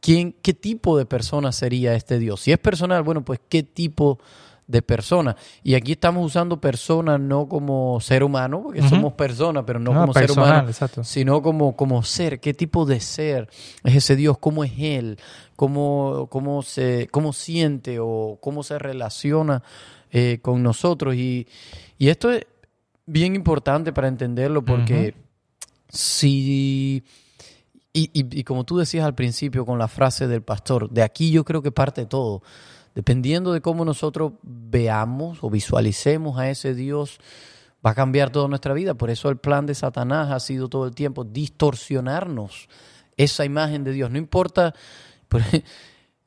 ¿quién, 0.01 0.35
¿qué 0.43 0.53
tipo 0.53 0.99
de 0.99 1.07
persona 1.07 1.53
sería 1.53 1.95
este 1.95 2.19
Dios? 2.19 2.43
Si 2.43 2.53
es 2.53 2.59
personal, 2.59 3.03
bueno, 3.03 3.25
pues 3.25 3.41
¿qué 3.49 3.63
tipo 3.63 4.19
de 4.71 4.83
persona. 4.83 5.37
Y 5.65 5.75
aquí 5.75 5.93
estamos 5.93 6.25
usando 6.25 6.61
persona 6.61 7.19
no 7.19 7.49
como 7.49 7.99
ser 8.01 8.23
humano, 8.23 8.63
porque 8.63 8.83
somos 8.83 9.15
personas, 9.15 9.65
pero 9.67 9.81
no, 9.81 9.93
como 9.93 10.13
ser 10.13 10.31
humano, 10.31 10.69
sino 11.03 11.43
como, 11.43 11.75
como 11.75 12.03
ser. 12.05 12.39
¿Qué 12.39 12.55
tipo 12.55 12.87
de 12.87 13.01
ser 13.01 13.49
es 13.83 13.97
ese 13.97 14.15
Dios? 14.15 14.39
¿Cómo 14.39 14.63
es 14.63 14.73
Él? 14.79 15.19
¿Cómo, 15.57 16.29
cómo, 16.31 16.63
se, 16.63 17.09
cómo 17.11 17.33
siente 17.33 17.99
o 18.01 18.39
cómo 18.41 18.63
se 18.63 18.79
relaciona 18.79 19.63
eh, 20.11 20.39
con 20.43 20.63
nosotros? 20.63 21.15
Y, 21.15 21.47
y, 21.99 22.09
esto 22.09 22.31
es 22.31 22.47
bien 23.07 23.35
importante 23.35 23.93
para 23.93 24.09
entenderlo 24.09 24.65
porque 24.65 25.15
si... 25.89 27.03
Y, 27.93 28.11
y, 28.13 28.39
y, 28.39 28.45
como 28.45 28.65
tú 28.65 28.79
decías 28.79 29.05
al 29.05 29.17
principio 29.17 29.67
con 29.67 29.77
la 29.77 29.89
frase 29.89 30.29
del 30.29 30.43
pastor, 30.43 30.89
de 30.91 31.03
aquí 31.03 31.33
yo 31.33 31.45
creo 31.45 31.61
que 31.61 31.73
parte 31.73 32.07
todo. 32.07 32.43
Dependiendo 32.95 33.53
de 33.53 33.61
cómo 33.61 33.85
nosotros 33.85 34.35
veamos 34.43 35.39
o 35.43 35.51
visualicemos 35.51 36.39
a 36.39 36.51
ese 36.51 36.75
Dios, 36.75 37.19
va 37.85 37.91
a 37.91 37.95
cambiar 37.95 38.31
toda 38.31 38.49
nuestra 38.49 38.75
vida. 38.75 38.95
Por 38.95 39.11
eso 39.11 39.29
el 39.29 39.39
plan 39.39 39.67
de 39.67 39.75
Satanás 39.75 40.31
ha 40.31 40.41
sido 40.41 40.69
todo 40.69 40.87
el 40.87 40.95
tiempo 40.95 41.25
distorsionarnos 41.25 42.69
esa 43.17 43.45
imagen 43.45 43.85
de 43.85 43.93
Dios. 43.93 44.11
No 44.11 44.19
importa, 44.19 44.75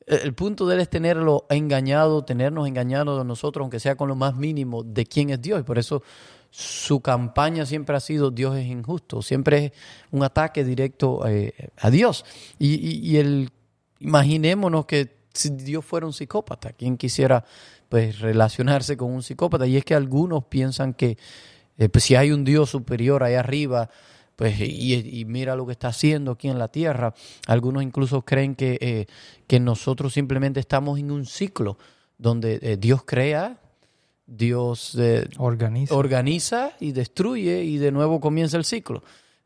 el 0.07 0.33
punto 0.33 0.67
de 0.67 0.75
él 0.75 0.81
es 0.81 0.89
tenerlo 0.89 1.45
engañado, 1.49 2.23
tenernos 2.25 2.67
engañados 2.67 3.19
de 3.19 3.25
nosotros, 3.25 3.63
aunque 3.63 3.79
sea 3.79 3.95
con 3.95 4.07
lo 4.07 4.15
más 4.15 4.35
mínimo, 4.35 4.83
de 4.83 5.05
quién 5.05 5.29
es 5.29 5.41
Dios. 5.41 5.59
Y 5.59 5.63
por 5.63 5.77
eso 5.77 6.03
su 6.49 7.01
campaña 7.01 7.65
siempre 7.65 7.95
ha 7.95 7.99
sido 7.99 8.29
Dios 8.29 8.55
es 8.55 8.65
injusto, 8.65 9.21
siempre 9.21 9.65
es 9.65 9.71
un 10.11 10.23
ataque 10.23 10.63
directo 10.63 11.27
eh, 11.27 11.53
a 11.77 11.89
Dios. 11.89 12.25
Y, 12.59 13.09
y 13.09 13.17
el, 13.17 13.49
imaginémonos 13.99 14.85
que 14.85 15.23
si 15.33 15.49
Dios 15.49 15.83
fuera 15.83 16.05
un 16.05 16.13
psicópata, 16.13 16.73
¿quién 16.73 16.97
quisiera 16.97 17.43
pues 17.89 18.19
relacionarse 18.19 18.95
con 18.97 19.11
un 19.11 19.23
psicópata? 19.23 19.65
Y 19.65 19.77
es 19.77 19.85
que 19.85 19.95
algunos 19.95 20.45
piensan 20.45 20.93
que 20.93 21.17
eh, 21.77 21.89
pues, 21.89 22.03
si 22.03 22.15
hay 22.15 22.31
un 22.31 22.43
Dios 22.43 22.69
superior 22.69 23.23
ahí 23.23 23.33
arriba, 23.33 23.89
pues 24.35 24.59
y, 24.59 25.25
mira 25.25 25.55
lo 25.55 25.65
que 25.65 25.73
está 25.73 25.89
haciendo 25.89 26.31
aquí 26.31 26.49
en 26.49 26.59
la 26.59 26.67
tierra. 26.67 27.13
Algunos 27.47 27.83
incluso 27.83 28.23
creen 28.23 28.55
que, 28.55 28.77
eh, 28.81 29.05
que 29.47 29.59
nosotros 29.59 30.13
simplemente 30.13 30.59
estamos 30.59 30.99
en 30.99 31.11
un 31.11 31.25
ciclo 31.25 31.77
donde 32.17 32.59
eh, 32.61 32.77
Dios 32.77 33.03
crea, 33.05 33.59
Dios 34.25 34.97
organiza. 35.37 35.93
organiza 35.95 36.71
y 36.79 36.93
destruye 36.93 37.63
y 37.63 37.77
de 37.77 37.91
nuevo 37.91 38.19
comienza 38.19 38.57
el 38.57 38.65
ciclo. 38.65 39.03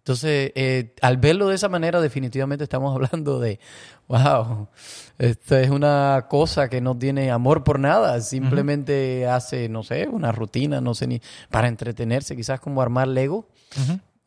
Entonces, 0.07 0.53
eh, 0.55 0.93
al 1.01 1.17
verlo 1.17 1.49
de 1.49 1.55
esa 1.55 1.67
manera, 1.67 1.99
definitivamente 1.99 2.63
estamos 2.63 2.95
hablando 3.11 3.41
de, 3.41 3.59
wow, 4.07 4.69
esta 5.17 5.59
es 5.59 5.69
una 5.69 6.27
cosa 6.29 6.69
que 6.69 6.79
no 6.79 6.97
tiene 6.97 7.29
amor 7.29 7.65
por 7.65 7.77
nada, 7.77 8.21
simplemente 8.21 9.27
hace, 9.27 9.67
no 9.67 9.83
sé, 9.83 10.07
una 10.07 10.31
rutina, 10.31 10.79
no 10.79 10.95
sé 10.95 11.07
ni, 11.07 11.21
para 11.49 11.67
entretenerse, 11.67 12.37
quizás 12.37 12.61
como 12.61 12.81
armar 12.81 13.09
Lego. 13.09 13.49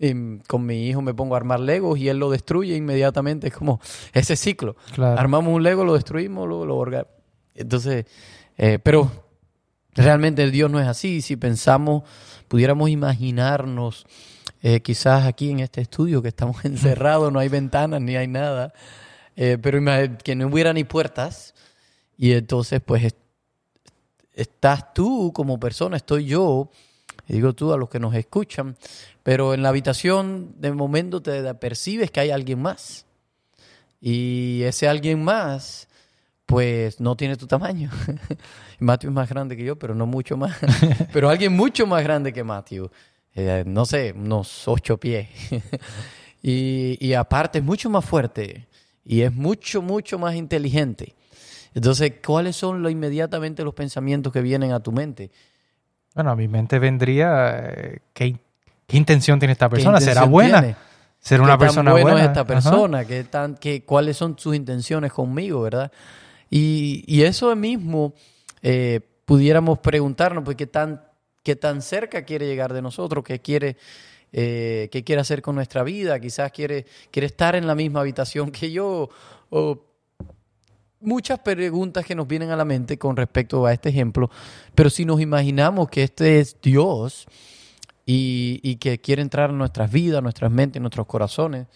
Y 0.03 0.39
con 0.47 0.65
mi 0.65 0.89
hijo 0.89 1.03
me 1.03 1.13
pongo 1.13 1.35
a 1.35 1.37
armar 1.37 1.61
Legos 1.61 1.99
y 1.99 2.09
él 2.09 2.19
lo 2.19 2.31
destruye 2.31 2.75
inmediatamente, 2.75 3.49
es 3.49 3.53
como 3.53 3.81
ese 4.15 4.35
ciclo. 4.35 4.75
Armamos 4.97 5.55
un 5.55 5.63
Lego, 5.63 5.85
lo 5.85 5.93
destruimos, 5.95 6.49
luego 6.49 6.65
lo 6.65 6.77
organizamos. 6.79 7.21
Entonces, 7.55 8.07
eh, 8.57 8.79
pero 8.83 9.11
realmente 9.95 10.43
el 10.43 10.53
Dios 10.53 10.71
no 10.71 10.81
es 10.81 10.87
así. 10.87 11.21
Si 11.21 11.37
pensamos, 11.37 12.05
pudiéramos 12.49 12.89
imaginarnos 12.89 14.07
eh, 14.63 14.81
quizás 14.81 15.27
aquí 15.27 15.51
en 15.51 15.61
este 15.61 15.83
estudio 15.83 16.23
que 16.23 16.29
estamos 16.29 16.65
encerrados, 16.65 17.31
no 17.31 17.39
hay 17.39 17.49
ventanas 17.49 18.01
ni 18.01 18.17
hay 18.17 18.27
nada, 18.27 18.73
eh, 19.37 19.59
pero 19.61 19.81
que 20.25 20.35
no 20.35 20.47
hubiera 20.47 20.73
ni 20.73 20.85
puertas. 20.85 21.55
Y 22.17 22.33
entonces, 22.33 22.81
pues, 22.81 23.15
estás 24.33 24.95
tú 24.95 25.33
como 25.35 25.61
persona, 25.61 25.99
estoy 25.99 26.25
yo, 26.25 26.71
y 27.29 27.35
digo 27.35 27.53
tú 27.53 27.73
a 27.73 27.77
los 27.77 27.89
que 27.89 28.01
nos 28.01 28.15
escuchan, 28.15 28.77
pero 29.23 29.55
en 29.55 29.63
la 29.63 29.69
habitación 29.69 30.55
de 30.59 30.73
momento 30.73 31.21
te 31.23 31.55
percibes 31.55 32.11
que 32.11 32.21
hay 32.21 32.31
alguien 32.31 32.61
más. 32.61 33.07
Y 34.01 34.63
ese 34.63 34.89
alguien 34.89 35.23
más, 35.23 35.89
pues 36.47 37.01
no 37.01 37.17
tiene 37.17 37.37
tu 37.37 37.47
tamaño. 37.47 37.91
Matthew 38.79 39.11
es 39.11 39.15
más 39.15 39.29
grande 39.29 39.57
que 39.57 39.65
yo, 39.65 39.79
pero 39.79 39.95
no 39.95 40.07
mucho 40.07 40.37
más. 40.37 40.57
pero 41.13 41.29
alguien 41.29 41.55
mucho 41.55 41.87
más 41.87 42.03
grande 42.03 42.33
que 42.33 42.43
Matthew. 42.43 42.91
Eh, 43.35 43.63
no 43.67 43.85
sé, 43.85 44.13
unos 44.17 44.67
ocho 44.67 44.99
pies. 44.99 45.29
y, 46.43 47.13
aparte 47.13 47.59
es 47.59 47.65
mucho 47.65 47.91
más 47.91 48.05
fuerte 48.05 48.67
y 49.05 49.21
es 49.21 49.33
mucho, 49.33 49.83
mucho 49.83 50.19
más 50.19 50.35
inteligente. 50.35 51.15
Entonces, 51.75 52.15
¿cuáles 52.25 52.57
son 52.57 52.83
lo, 52.83 52.91
inmediatamente 52.91 53.63
los 53.63 53.75
pensamientos 53.75 54.33
que 54.33 54.41
vienen 54.41 54.73
a 54.73 54.81
tu 54.81 54.93
mente? 54.93 55.31
Bueno, 56.15 56.31
a 56.31 56.37
mi 56.37 56.49
mente 56.49 56.79
vendría, 56.79 57.61
eh, 57.69 58.01
¿qué, 58.13 58.37
intención 58.97 59.39
tiene 59.39 59.53
esta 59.53 59.69
persona? 59.69 60.01
¿Será 60.01 60.25
buena? 60.25 60.77
¿Será 61.19 61.43
una 61.43 61.59
persona 61.59 61.93
bueno 61.93 62.07
buena? 62.07 62.21
es 62.23 62.29
esta 62.29 62.47
persona? 62.47 63.05
¿Qué 63.05 63.25
tan, 63.25 63.55
qué, 63.57 63.85
¿Cuáles 63.85 64.17
son 64.17 64.39
sus 64.39 64.57
intenciones 64.57 65.13
conmigo, 65.13 65.63
verdad? 65.63 65.93
Y, 66.49 67.05
y 67.07 67.23
eso 67.23 67.55
mismo 67.55 68.15
eh, 68.63 69.01
pudiéramos 69.25 69.79
preguntarnos, 69.79 70.43
pues, 70.45 70.57
¿qué 70.57 70.67
tan 70.67 71.03
qué 71.43 71.57
tan 71.57 71.83
cerca 71.83 72.25
quiere 72.25 72.47
llegar 72.47 72.73
de 72.73 72.83
nosotros, 72.83 73.25
qué 73.25 73.41
quiere, 73.41 73.77
eh, 74.33 74.89
qué 74.93 75.05
quiere 75.05 75.21
hacer 75.21 75.43
con 75.43 75.55
nuestra 75.55 75.83
vida, 75.83 76.21
quizás 76.21 76.53
quiere, 76.53 76.87
quiere 77.11 77.27
estar 77.27 77.57
en 77.57 77.67
la 77.67 77.75
misma 77.75 78.01
habitación 78.01 78.51
que 78.51 78.71
yo. 78.71 79.09
O 79.51 79.85
muchas 81.01 81.39
preguntas 81.41 82.05
que 82.05 82.15
nos 82.15 82.29
vienen 82.29 82.51
a 82.51 82.57
la 82.57 82.65
mente 82.65 82.99
con 82.99 83.17
respecto 83.17 83.65
a 83.67 83.73
este 83.73 83.89
ejemplo, 83.89 84.31
pero 84.75 84.91
si 84.91 85.05
nos 85.05 85.21
imaginamos 85.21 85.89
que 85.89 86.03
este 86.05 86.41
es 86.41 86.57
Dios 86.61 87.27
y, 88.13 88.59
y 88.65 88.77
que 88.77 89.01
quiere 89.01 89.23
entrar 89.23 89.51
en 89.51 89.59
nuestras 89.59 89.89
vidas, 89.93 90.21
nuestras 90.21 90.51
mentes, 90.51 90.83
nuestros 90.83 91.07
corazones, 91.07 91.69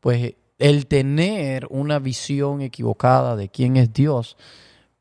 pues 0.00 0.34
el 0.58 0.86
tener 0.86 1.66
una 1.68 1.98
visión 1.98 2.62
equivocada 2.62 3.36
de 3.36 3.50
quién 3.50 3.76
es 3.76 3.92
Dios, 3.92 4.38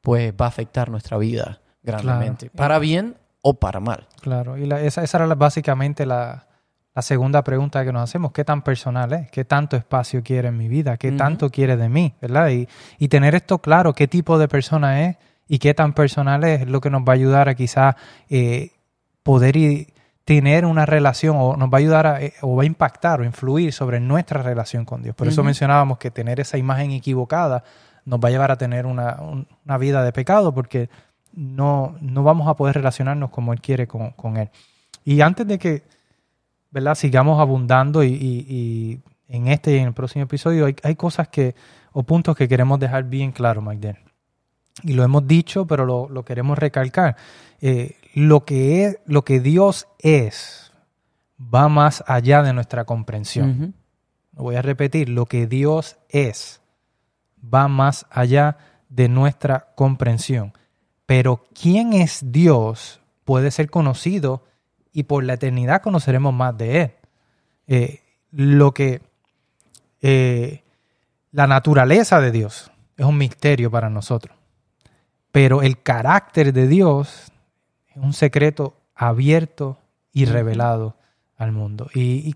pues 0.02 0.34
va 0.34 0.46
a 0.46 0.50
afectar 0.50 0.90
nuestra 0.90 1.18
vida 1.18 1.62
grandemente, 1.82 2.50
para 2.50 2.78
bien 2.80 3.16
o 3.42 3.54
para 3.54 3.80
mal. 3.80 4.10
Claro, 4.20 4.58
y 4.58 4.70
esa, 4.86 5.02
esa, 5.02 5.24
era 5.24 5.34
básicamente 5.36 6.06
la, 6.06 6.46
segunda 7.00 7.42
pregunta 7.42 7.86
que 7.86 7.94
nos 7.94 8.04
hacemos, 8.04 8.34
¿qué 8.34 8.44
tan 8.44 8.62
personal 8.62 9.14
es? 9.14 9.32
¿Qué 9.32 9.46
tanto 9.46 9.78
espacio 9.78 10.24
quiere 10.24 10.50
en 10.50 10.58
mi 10.58 10.68
vida? 10.68 10.98
¿Qué 10.98 11.14
tanto 11.14 11.52
quiere 11.52 11.78
de 11.78 11.88
mí? 11.88 12.16
¿Verdad? 12.22 12.50
Y, 12.50 12.68
y, 12.98 13.08
tener 13.08 13.34
esto 13.34 13.60
claro, 13.60 13.94
qué 13.94 14.10
tipo 14.10 14.38
de 14.38 14.50
persona 14.50 15.06
es 15.06 15.18
y 15.48 15.60
qué 15.60 15.74
tan 15.74 15.94
personal 15.94 16.44
es, 16.44 16.68
lo 16.68 16.82
que 16.82 16.90
nos 16.90 17.04
va 17.04 17.14
a 17.14 17.16
ayudar 17.16 17.48
a 17.48 17.56
quizás 17.56 17.96
eh, 18.30 18.72
poder 19.24 19.56
tener 20.26 20.66
una 20.66 20.86
relación 20.86 21.38
o 21.40 21.56
nos 21.56 21.70
va 21.70 21.78
a 21.78 21.80
ayudar 21.80 22.08
a, 22.08 22.22
eh, 22.22 22.34
o 22.42 22.56
va 22.56 22.64
a 22.64 22.66
impactar 22.66 23.22
o 23.22 23.24
influir 23.24 23.72
sobre 23.72 24.00
nuestra 24.00 24.42
relación 24.42 24.84
con 24.84 25.04
Dios. 25.04 25.16
Por 25.16 25.28
eso 25.28 25.44
mencionábamos 25.44 26.00
que 26.00 26.12
tener 26.12 26.40
esa 26.40 26.58
imagen 26.58 26.92
equivocada 26.92 27.64
nos 28.06 28.20
va 28.20 28.30
a 28.30 28.32
llevar 28.32 28.52
a 28.52 28.58
tener 28.58 28.86
una, 28.86 29.18
una 29.66 29.78
vida 29.78 30.04
de 30.04 30.12
pecado 30.12 30.54
porque 30.54 30.90
no, 31.36 31.96
no 32.02 32.24
vamos 32.24 32.48
a 32.48 32.56
poder 32.56 32.76
relacionarnos 32.76 33.30
como 33.30 33.54
Él 33.54 33.62
quiere 33.62 33.88
con, 33.88 34.38
Él. 34.38 34.50
Y 35.04 35.22
antes 35.22 35.48
de 35.48 35.60
que 35.60 35.84
¿verdad? 36.72 36.96
sigamos 36.96 37.40
abundando 37.40 38.04
y, 38.04 39.02
en 39.28 39.48
este 39.48 39.76
y 39.76 39.78
en 39.78 39.88
el 39.88 39.94
próximo 39.94 40.24
episodio 40.24 40.66
hay, 40.66 40.96
cosas 40.96 41.28
que 41.28 41.56
o 41.94 42.04
puntos 42.04 42.36
que 42.36 42.48
queremos 42.48 42.80
dejar 42.80 43.04
bien 43.04 43.32
claro, 43.32 43.62
Magdalena. 43.62 44.00
Y 44.84 44.94
lo 44.94 45.04
hemos 45.04 45.26
dicho, 45.26 45.66
pero 45.66 45.86
lo, 45.86 46.26
queremos 46.26 46.58
recalcar. 46.58 47.16
Eh, 47.62 47.96
lo, 48.16 48.46
que 48.46 48.86
es, 48.86 49.00
lo 49.06 49.24
que 49.24 49.42
Dios 49.42 49.88
es 50.00 50.72
va 51.38 51.68
más 51.68 52.04
allá 52.08 52.42
de 52.44 52.54
nuestra 52.54 52.86
comprensión. 52.86 53.76
Lo 54.36 54.44
voy 54.44 54.56
a 54.56 54.62
repetir, 54.62 55.10
lo 55.10 55.26
que 55.26 55.48
Dios 55.48 55.98
es 56.08 56.62
va 57.54 57.68
más 57.68 58.06
allá 58.10 58.58
de 58.88 59.10
nuestra 59.10 59.74
comprensión. 59.76 60.54
Pero 61.06 61.44
quién 61.54 61.92
es 61.92 62.32
Dios 62.32 63.02
puede 63.26 63.52
ser 63.52 63.70
conocido 63.70 64.46
y 64.94 65.04
por 65.04 65.26
la 65.26 65.34
eternidad 65.34 65.82
conoceremos 65.82 66.34
más 66.34 66.58
de 66.58 66.82
Él. 66.82 66.92
Eh, 67.68 68.00
lo 68.32 68.74
que 68.74 69.02
eh, 70.02 70.64
la 71.32 71.48
naturaleza 71.48 72.22
de 72.22 72.32
Dios 72.32 72.72
es 72.96 73.06
un 73.06 73.18
misterio 73.18 73.70
para 73.70 73.90
nosotros. 73.90 74.38
Pero 75.34 75.62
el 75.62 75.82
carácter 75.82 76.54
de 76.54 76.70
Dios 76.70 77.34
un 77.96 78.14
secreto 78.14 78.76
abierto 78.96 79.78
y 80.14 80.26
revelado 80.26 80.96
al 81.38 81.52
mundo. 81.52 81.90
Y, 81.94 82.36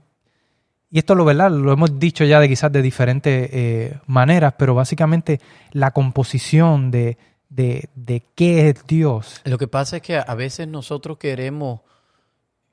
esto 0.92 1.14
lo, 1.14 1.24
¿verdad? 1.24 1.52
lo 1.52 1.72
hemos 1.72 2.00
dicho 2.00 2.26
ya 2.26 2.40
de 2.40 2.50
quizás 2.50 2.72
de 2.72 2.82
diferentes 2.82 3.50
eh, 3.54 4.00
maneras, 4.08 4.56
pero 4.58 4.74
básicamente 4.74 5.40
la 5.72 5.92
composición 5.92 6.90
de, 6.90 7.18
de, 7.50 7.90
de 7.94 8.24
qué 8.34 8.70
es 8.70 8.88
Dios. 8.88 9.42
Lo 9.46 9.60
que 9.60 9.68
pasa 9.68 9.98
es 9.98 10.02
que 10.02 10.18
a 10.18 10.36
veces 10.36 10.68
nosotros 10.68 11.20
queremos 11.20 11.82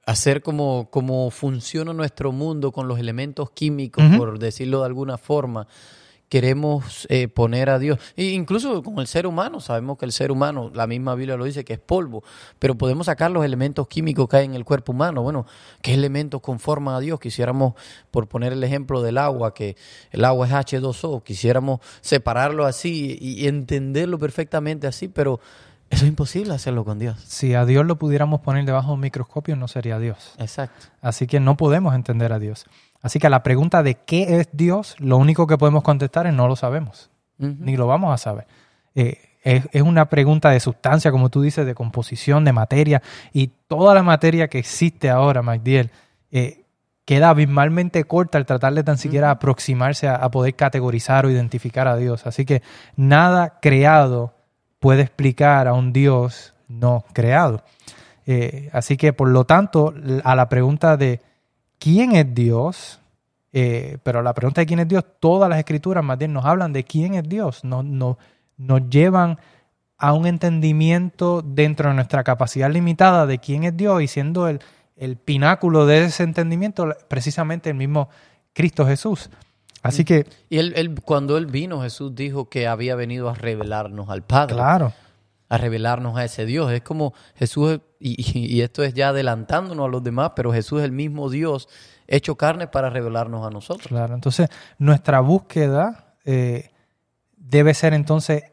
hacer 0.07 0.41
como, 0.41 0.89
como 0.91 1.31
funciona 1.31 1.93
nuestro 1.93 2.33
mundo 2.33 2.73
con 2.73 2.89
los 2.89 2.99
elementos 2.99 3.51
químicos, 3.51 4.05
por 4.17 4.39
decirlo 4.39 4.81
de 4.81 4.87
alguna 4.87 5.19
forma, 5.19 5.67
queremos 6.29 7.07
eh, 7.11 7.29
poner 7.29 7.71
a 7.71 7.79
Dios. 7.79 7.99
E 8.17 8.25
incluso 8.25 8.83
con 8.83 8.99
el 8.99 9.07
ser 9.07 9.27
humano, 9.27 9.61
sabemos 9.61 9.99
que 9.99 10.05
el 10.05 10.13
ser 10.13 10.31
humano, 10.31 10.71
la 10.75 10.87
misma 10.87 11.15
Biblia 11.15 11.37
lo 11.37 11.45
dice, 11.45 11.65
que 11.65 11.75
es 11.75 11.79
polvo, 11.79 12.25
pero 12.59 12.77
podemos 12.77 13.07
sacar 13.07 13.31
los 13.31 13.45
elementos 13.45 13.87
químicos 13.89 14.29
que 14.29 14.39
hay 14.39 14.45
en 14.45 14.55
el 14.55 14.65
cuerpo 14.65 14.93
humano. 14.93 15.23
Bueno, 15.23 15.47
¿qué 15.83 15.95
elementos 15.95 16.41
conforman 16.41 16.95
a 16.95 17.01
Dios? 17.01 17.21
Quisiéramos, 17.21 17.75
por 18.11 18.29
poner 18.29 18.53
el 18.53 18.65
ejemplo 18.65 19.03
del 19.03 19.19
agua, 19.19 19.55
que 19.55 19.77
el 20.11 20.25
agua 20.25 20.47
es 20.47 20.53
H2O, 20.53 21.23
quisiéramos 21.23 21.81
separarlo 22.01 22.67
así 22.67 23.17
y 23.21 23.47
entenderlo 23.47 24.19
perfectamente 24.19 24.87
así, 24.87 25.09
pero 25.09 25.41
eso 25.91 26.05
es 26.05 26.09
imposible 26.09 26.55
hacerlo 26.55 26.85
con 26.85 26.99
Dios. 26.99 27.19
Si 27.21 27.55
a 27.55 27.65
Dios 27.65 27.87
lo 27.87 27.97
pudiéramos 27.97 28.41
poner 28.41 28.65
debajo 28.65 28.89
de 28.89 28.95
un 28.95 29.01
microscopio, 29.01 29.57
no 29.57 29.69
sería 29.69 29.99
Dios. 29.99 30.35
Exacto. 30.39 30.87
Así 31.01 31.27
que 31.27 31.41
no 31.41 31.57
podemos 31.57 31.95
entender 31.95 32.33
a 32.33 32.39
Dios. 32.39 32.67
Así 33.03 33.19
que 33.19 33.29
a 33.29 33.31
la 33.31 33.43
pregunta 33.43 33.83
de 33.83 33.95
qué 33.95 34.41
es 34.41 34.49
Dios, 34.53 34.97
lo 34.99 35.17
único 35.17 35.47
que 35.47 35.59
podemos 35.59 35.83
contestar 35.83 36.27
es 36.27 36.35
no 36.35 36.49
lo 36.49 36.57
sabemos, 36.57 37.11
ni 37.39 37.77
lo 37.77 37.87
vamos 37.87 38.13
a 38.13 38.19
saber. 38.19 38.47
Eh, 38.95 39.19
es, 39.45 39.83
una 39.83 40.07
pregunta 40.07 40.51
de 40.51 40.59
sustancia, 40.59 41.13
como 41.13 41.29
tú 41.29 41.41
dices, 41.41 41.65
de 41.65 41.75
composición, 41.75 42.45
de 42.45 42.53
materia, 42.53 43.01
y 43.33 43.53
toda 43.69 43.95
la 43.95 44.03
materia 44.03 44.49
que 44.49 44.59
existe 44.59 45.09
ahora, 45.09 45.43
Magdiel, 45.43 45.93
eh, 46.33 46.65
queda 47.05 47.29
abismalmente 47.29 48.03
corta 48.05 48.39
al 48.39 48.47
tratar 48.47 48.75
de 48.75 48.83
tan 48.83 48.99
siquiera 48.99 49.31
aproximarse 49.31 50.09
a, 50.09 50.29
poder 50.31 50.57
categorizar 50.57 51.25
o 51.25 51.31
identificar 51.31 51.87
a 51.87 51.97
Dios. 51.97 52.27
Así 52.27 52.45
que 52.45 52.63
nada 52.97 53.61
creado 53.63 54.35
puede 54.87 55.03
explicar 55.03 55.67
a 55.67 55.73
un 55.73 55.93
Dios 55.93 56.55
no 56.69 57.05
creado. 57.13 57.65
Eh, 58.25 58.71
así 58.73 58.97
que, 58.97 59.13
por 59.13 59.27
lo 59.27 59.45
tanto, 59.45 59.93
a 60.23 60.37
la 60.37 60.49
pregunta 60.49 60.97
de 60.97 61.21
quién 61.81 62.15
es 62.15 62.33
Dios, 62.33 63.01
eh, 63.53 63.99
pero 64.05 64.23
la 64.23 64.33
pregunta 64.33 64.61
de 64.61 64.67
quién 64.69 64.79
es 64.79 64.87
Dios, 64.87 65.05
todas 65.19 65.51
las 65.51 65.59
escrituras 65.59 66.05
más 66.05 66.19
bien 66.19 66.33
nos 66.33 66.45
hablan 66.45 66.73
de 66.73 66.85
quién 66.85 67.15
es 67.15 67.29
Dios, 67.29 67.65
nos, 67.65 67.85
nos 67.85 68.89
llevan 68.89 69.41
a 69.99 70.13
un 70.13 70.25
entendimiento 70.25 71.43
dentro 71.43 71.89
de 71.89 71.97
nuestra 71.97 72.23
capacidad 72.23 72.71
limitada 72.71 73.27
de 73.27 73.41
quién 73.41 73.65
es 73.65 73.77
Dios 73.77 74.01
y 74.03 74.07
siendo 74.07 74.47
el, 74.47 74.61
el 74.95 75.17
pináculo 75.17 75.85
de 75.87 76.05
ese 76.05 76.23
entendimiento 76.23 76.95
precisamente 77.09 77.71
el 77.71 77.77
mismo 77.77 78.09
Cristo 78.53 78.87
Jesús. 78.87 79.31
Así 79.87 80.05
que... 80.05 80.27
Y 80.49 80.59
él, 80.59 80.95
cuando 81.05 81.37
él 81.37 81.47
vino, 81.47 81.83
Jesús 81.83 82.15
dijo 82.15 82.49
que 82.49 82.67
había 82.67 82.95
venido 82.95 83.29
a 83.29 83.35
revelarnos 83.35 84.09
al 84.11 84.23
Padre. 84.23 84.55
Claro. 84.55 84.93
A 85.49 85.59
revelarnos 85.59 86.17
a 86.17 86.25
ese 86.25 86.47
Dios. 86.47 86.73
Es 86.73 86.83
como 86.83 87.15
Jesús, 87.35 87.81
y, 88.01 88.61
esto 88.61 88.83
es 88.83 88.95
ya 88.95 89.11
adelantándonos 89.11 89.87
a 89.87 89.89
los 89.89 90.03
demás, 90.03 90.33
pero 90.35 90.53
Jesús 90.53 90.81
es 90.81 90.85
el 90.85 90.93
mismo 90.93 91.31
Dios 91.31 91.69
hecho 92.07 92.37
carne 92.37 92.67
para 92.67 92.91
revelarnos 92.91 93.47
a 93.47 93.51
nosotros. 93.51 93.89
Claro, 93.89 94.15
entonces 94.15 94.49
nuestra 94.79 95.21
búsqueda 95.21 96.15
eh, 96.25 96.71
debe 97.37 97.75
ser 97.75 97.95
entonces 97.95 98.45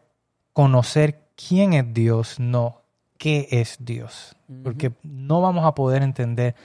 conocer 0.54 1.30
quién 1.36 1.74
es 1.74 1.94
Dios, 1.94 2.40
no 2.40 2.82
qué 3.18 3.48
es 3.52 3.78
Dios. 3.80 4.36
Porque 4.64 4.92
no 5.02 5.42
vamos 5.42 5.66
a 5.66 5.74
poder 5.74 6.04
entender 6.04 6.56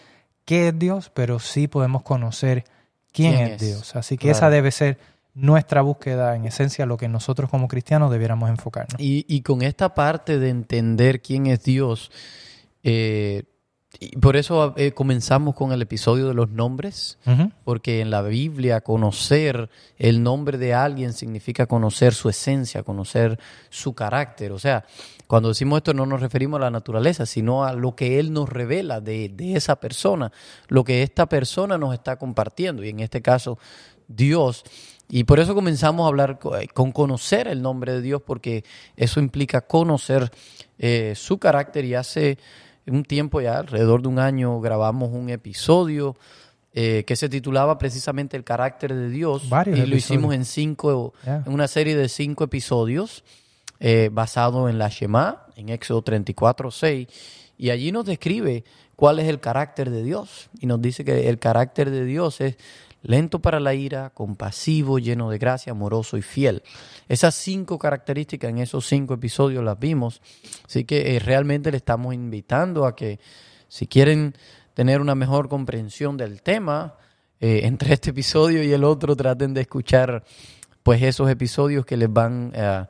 qué 0.44 0.68
es 0.68 0.78
Dios, 0.78 1.10
pero 1.14 1.38
sí 1.38 1.68
podemos 1.68 2.02
conocer 2.02 2.64
quién, 3.12 3.34
es, 3.34 3.60
Dios. 3.60 3.96
Así 3.96 4.16
que 4.16 4.30
esa 4.30 4.50
debe 4.50 4.70
ser 4.70 4.98
nuestra 5.34 5.82
búsqueda, 5.82 6.34
en 6.34 6.44
esencia, 6.44 6.86
lo 6.86 6.96
que 6.96 7.08
nosotros 7.08 7.48
como 7.48 7.68
cristianos 7.68 8.10
debiéramos 8.10 8.50
enfocarnos. 8.50 8.96
Y, 8.98 9.40
con 9.42 9.62
esta 9.62 9.94
parte 9.94 10.38
de 10.38 10.48
entender 10.48 11.22
quién 11.22 11.46
es 11.46 11.62
Dios, 11.62 12.10
eh, 12.82 13.44
y 14.00 14.16
por 14.18 14.36
eso 14.36 14.74
eh, 14.76 14.92
comenzamos 14.92 15.54
con 15.54 15.72
el 15.72 15.80
episodio 15.80 16.28
de 16.28 16.34
los 16.34 16.50
nombres, 16.50 17.18
porque 17.64 18.00
en 18.00 18.10
la 18.10 18.22
Biblia 18.22 18.80
conocer 18.80 19.70
el 19.96 20.22
nombre 20.22 20.58
de 20.58 20.74
alguien 20.74 21.12
significa 21.12 21.66
conocer 21.66 22.14
su 22.14 22.28
esencia, 22.28 22.82
conocer 22.82 23.40
su 23.70 23.94
carácter. 23.94 24.52
O 24.52 24.58
sea, 24.58 24.84
cuando 25.28 25.50
decimos 25.50 25.76
esto 25.76 25.92
no 25.92 26.06
nos 26.06 26.20
referimos 26.20 26.58
a 26.58 26.64
la 26.64 26.70
naturaleza, 26.70 27.26
sino 27.26 27.64
a 27.64 27.75
lo 27.75 27.94
que 27.94 28.18
Él 28.18 28.32
nos 28.32 28.49
revela 28.49 29.00
de, 29.00 29.28
de 29.28 29.54
esa 29.54 29.76
persona, 29.78 30.32
lo 30.68 30.82
que 30.85 31.02
esta 31.02 31.28
persona 31.28 31.76
nos 31.76 31.92
está 31.92 32.16
compartiendo. 32.16 32.82
Y 32.82 32.88
en 32.88 33.00
este 33.00 33.20
caso, 33.20 33.58
Dios. 34.08 34.64
Y 35.11 35.25
por 35.25 35.38
eso 35.38 35.54
comenzamos 35.54 36.04
a 36.04 36.08
hablar 36.08 36.38
eh, 36.58 36.68
con 36.68 36.92
conocer 36.92 37.47
el 37.47 37.61
nombre 37.61 37.92
de 37.92 38.00
Dios, 38.00 38.23
porque 38.23 38.64
eso 38.97 39.20
implica 39.20 39.61
conocer 39.61 40.30
eh, 40.78 41.12
su 41.14 41.38
carácter 41.38 41.85
y 41.85 41.94
hace 41.94 42.38
un 42.87 43.04
tiempo 43.04 43.42
ya, 43.42 43.58
alrededor 43.58 44.00
de 44.00 44.08
un 44.08 44.18
año, 44.18 44.58
grabamos 44.61 45.11
un 45.12 45.29
episodio 45.29 46.16
eh, 46.72 47.05
que 47.07 47.16
se 47.16 47.29
titulaba 47.29 47.76
precisamente 47.76 48.38
El 48.38 48.44
carácter 48.44 48.94
de 48.94 49.11
Dios. 49.11 49.42
y 49.66 49.85
lo 49.85 49.94
hicimos 49.94 50.35
en 50.35 50.46
cinco, 50.46 51.12
en 51.26 51.52
una 51.52 51.68
serie 51.68 51.96
de 51.96 52.09
cinco 52.09 52.44
episodios 52.44 53.24
eh, 53.80 54.10
basado 54.12 54.68
en 54.68 54.78
la 54.78 54.88
Shema, 54.88 55.46
en 55.56 55.68
Éxodo 55.68 56.02
34, 56.02 56.70
6. 56.70 57.08
Y 57.58 57.70
allí 57.70 57.92
nos 57.92 58.04
describe 58.04 58.64
cuál 58.96 59.18
es 59.18 59.28
el 59.28 59.40
carácter 59.40 59.90
de 59.90 60.02
Dios. 60.02 60.50
Y 60.60 60.66
nos 60.66 60.80
dice 60.80 61.04
que 61.04 61.28
el 61.28 61.38
carácter 61.38 61.90
de 61.90 62.04
Dios 62.04 62.40
es 62.40 62.56
lento 63.02 63.38
para 63.40 63.60
la 63.60 63.74
ira, 63.74 64.10
compasivo, 64.10 64.98
lleno 64.98 65.30
de 65.30 65.38
gracia, 65.38 65.72
amoroso 65.72 66.16
y 66.16 66.22
fiel. 66.22 66.62
Esas 67.08 67.34
cinco 67.34 67.78
características 67.78 68.50
en 68.50 68.58
esos 68.58 68.86
cinco 68.86 69.14
episodios 69.14 69.64
las 69.64 69.78
vimos, 69.78 70.20
así 70.66 70.84
que 70.84 71.16
eh, 71.16 71.20
realmente 71.20 71.70
le 71.70 71.76
estamos 71.76 72.14
invitando 72.14 72.86
a 72.86 72.96
que 72.96 73.20
si 73.68 73.86
quieren 73.86 74.34
tener 74.74 75.00
una 75.00 75.14
mejor 75.14 75.48
comprensión 75.48 76.16
del 76.16 76.42
tema, 76.42 76.96
eh, 77.40 77.60
entre 77.64 77.94
este 77.94 78.10
episodio 78.10 78.64
y 78.64 78.72
el 78.72 78.82
otro 78.82 79.14
traten 79.14 79.54
de 79.54 79.60
escuchar 79.60 80.24
pues 80.82 81.02
esos 81.02 81.30
episodios 81.30 81.86
que 81.86 81.96
les 81.96 82.12
van 82.12 82.52
a 82.56 82.88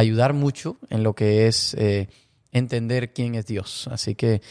ayudar 0.00 0.32
mucho 0.32 0.76
en 0.90 1.02
lo 1.02 1.14
que 1.14 1.46
es 1.46 1.74
eh, 1.74 2.08
entender 2.52 3.12
quién 3.12 3.34
es 3.34 3.46
Dios. 3.46 3.88
Así 3.90 4.14
que 4.14 4.42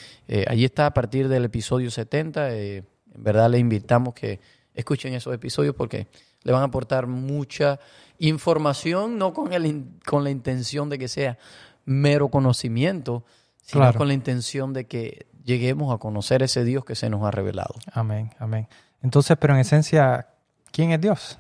allí 0.48 0.66
está 0.66 0.88
a 0.88 0.94
partir 0.94 1.28
del 1.28 1.46
episodio 1.46 1.92
70. 1.92 2.56
en 2.56 2.86
verdad 3.16 3.50
le 3.50 3.60
invitamos 3.60 4.14
que 4.14 4.40
escuchen 4.74 5.14
esos 5.14 5.34
episodios 5.34 5.76
porque 5.76 6.08
le 6.44 6.52
van 6.52 6.62
a 6.62 6.66
aportar 6.66 7.08
mucha 7.08 7.80
información, 8.20 9.18
no 9.18 9.34
con, 9.34 9.54
el, 9.54 9.86
con 10.06 10.24
la 10.24 10.30
intención 10.30 10.90
de 10.90 10.98
que 10.98 11.08
sea 11.08 11.38
mero 11.86 12.30
conocimiento, 12.30 13.24
sino 13.62 13.94
con 13.94 14.08
la 14.08 14.14
intención 14.14 14.74
de 14.74 14.86
que 14.86 15.28
lleguemos 15.44 15.94
a 15.94 15.98
conocer 15.98 16.44
ese 16.44 16.64
Dios 16.64 16.86
que 16.86 16.96
se 16.96 17.10
nos 17.10 17.24
ha 17.24 17.32
revelado. 17.32 17.76
Amén, 17.92 18.32
amén. 18.40 18.68
Entonces, 19.02 19.38
pero 19.40 19.54
en 19.54 19.62
esencia, 19.62 20.28
¿quién 20.72 20.92
es 20.92 21.02
Dios? 21.02 21.40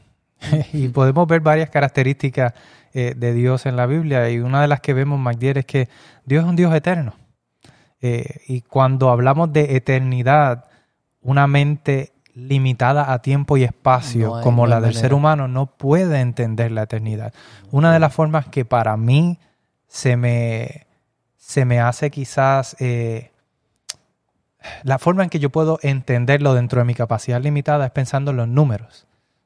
y 0.73 0.89
podemos 0.89 1.27
ver 1.27 1.41
varias 1.41 1.69
características 1.69 2.53
eh, 2.93 3.13
de 3.15 3.33
Dios 3.33 3.65
en 3.65 3.75
la 3.75 3.85
Biblia 3.85 4.29
y 4.29 4.39
una 4.39 4.61
de 4.61 4.67
las 4.67 4.79
que 4.79 4.93
vemos, 4.93 5.19
Magdiel, 5.19 5.57
es 5.57 5.65
que 5.65 5.89
Dios 6.25 6.43
es 6.43 6.49
un 6.49 6.55
Dios 6.55 6.73
eterno. 6.73 7.15
Eh, 8.01 8.41
y 8.47 8.61
cuando 8.61 9.09
hablamos 9.09 9.53
de 9.53 9.75
eternidad, 9.75 10.65
una 11.21 11.47
mente 11.47 12.11
limitada 12.35 13.13
a 13.13 13.21
tiempo 13.21 13.57
y 13.57 13.63
espacio 13.63 14.41
como 14.41 14.65
la 14.65 14.81
del 14.81 14.95
ser 14.95 15.13
humano 15.13 15.47
no 15.47 15.67
puede 15.67 16.19
entender 16.19 16.71
la 16.71 16.83
eternidad. 16.83 17.33
Una 17.71 17.93
de 17.93 17.99
las 17.99 18.13
formas 18.13 18.47
que 18.47 18.65
para 18.65 18.97
mí 18.97 19.39
se 19.87 20.17
me, 20.17 20.87
se 21.37 21.65
me 21.65 21.79
hace 21.79 22.09
quizás 22.09 22.75
eh, 22.79 23.31
la 24.83 24.97
forma 24.97 25.23
en 25.23 25.29
que 25.29 25.39
yo 25.39 25.49
puedo 25.49 25.79
entenderlo 25.81 26.53
dentro 26.53 26.79
de 26.79 26.85
mi 26.85 26.95
capacidad 26.95 27.41
limitada 27.41 27.85
es 27.85 27.91
pensando 27.91 28.31
en 28.31 28.37
los 28.37 28.47
números. 28.47 29.05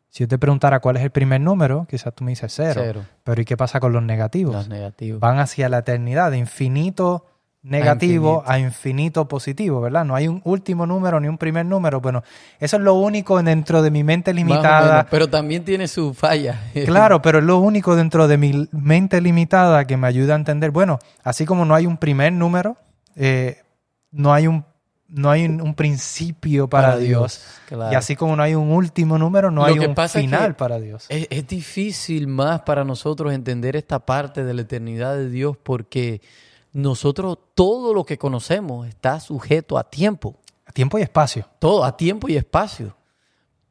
Si 0.10 0.24
yo 0.24 0.28
te 0.28 0.38
preguntara 0.38 0.80
cuál 0.80 0.98
es 0.98 1.04
el 1.04 1.12
primer 1.12 1.42
número, 1.42 1.86
quizás 1.90 2.14
tú 2.14 2.24
me 2.24 2.32
dices 2.32 2.52
cero. 2.56 3.04
Pero 3.24 3.42
¿y 3.42 3.46
qué 3.46 3.58
pasa 3.58 3.80
con 3.80 3.94
los 3.94 4.04
negativos? 4.04 4.56
Los 4.56 4.68
negativos. 4.70 5.20
Van 5.20 5.40
hacia 5.40 5.70
la 5.70 5.80
eternidad, 5.80 6.32
de 6.32 6.38
infinito 6.38 7.26
negativo 7.68 8.44
a 8.46 8.60
infinito. 8.60 9.28
positivo, 9.28 9.82
¿verdad? 9.82 10.06
No 10.06 10.16
hay 10.16 10.28
un 10.28 10.42
último 10.46 10.86
número 10.86 11.20
ni 11.20 11.28
un 11.28 11.38
primer 11.38 11.66
número. 11.66 12.02
Bueno, 12.02 12.24
eso 12.60 12.78
es 12.78 12.84
lo 12.84 12.94
único 12.96 13.42
dentro 13.42 13.82
de 13.82 13.92
mi 13.92 14.04
mente 14.04 14.34
limitada. 14.34 15.08
pero 15.10 15.28
también 15.28 15.66
tiene 15.66 15.88
su 15.88 16.14
falla. 16.14 16.62
claro, 16.86 17.22
pero 17.22 17.40
es 17.40 17.44
lo 17.44 17.58
único 17.58 17.96
dentro 17.96 18.28
de 18.28 18.38
mi 18.38 18.68
mente 18.72 19.22
limitada 19.22 19.86
que 19.86 19.98
me 19.98 20.08
ayuda 20.08 20.34
a 20.34 20.38
entender. 20.38 20.72
Bueno, 20.72 21.00
así 21.24 21.46
como 21.46 21.66
no 21.66 21.76
hay 21.76 21.86
un 21.86 21.98
primer 21.98 22.32
número, 22.34 22.78
eh, 23.16 23.62
no 24.12 24.34
hay 24.34 24.48
un 24.48 24.66
no 25.10 25.30
hay 25.30 25.46
un, 25.46 25.74
principio 25.74 26.68
para, 26.70 26.98
Dios. 26.98 27.42
Y 27.70 27.96
así 27.96 28.16
como 28.16 28.36
no 28.36 28.44
hay 28.44 28.56
un 28.56 28.72
último 28.72 29.18
número, 29.18 29.52
no 29.52 29.64
hay 29.64 29.80
un 29.80 29.96
final 29.96 30.56
para 30.56 30.80
Dios. 30.80 31.06
Es, 31.10 31.28
es 31.30 31.48
difícil 31.48 32.28
más 32.28 32.62
para 32.62 32.84
nosotros 32.84 33.34
entender 33.34 33.76
esta 33.76 34.00
parte 34.00 34.44
de 34.44 34.54
la 34.54 34.62
eternidad 34.62 35.16
de 35.16 35.30
Dios 35.30 35.58
porque 35.62 36.22
nosotros 36.74 37.38
todo 37.56 37.94
lo 37.94 38.06
que 38.06 38.18
conocemos 38.18 38.88
está 38.88 39.20
sujeto 39.20 39.78
a 39.78 39.90
tiempo. 39.90 40.36
A 40.66 40.72
tiempo 40.72 41.00
y 41.00 41.02
espacio. 41.02 41.48
Todo, 41.60 41.84
a 41.86 41.96
tiempo 41.96 42.28
y 42.28 42.36
espacio. 42.36 42.96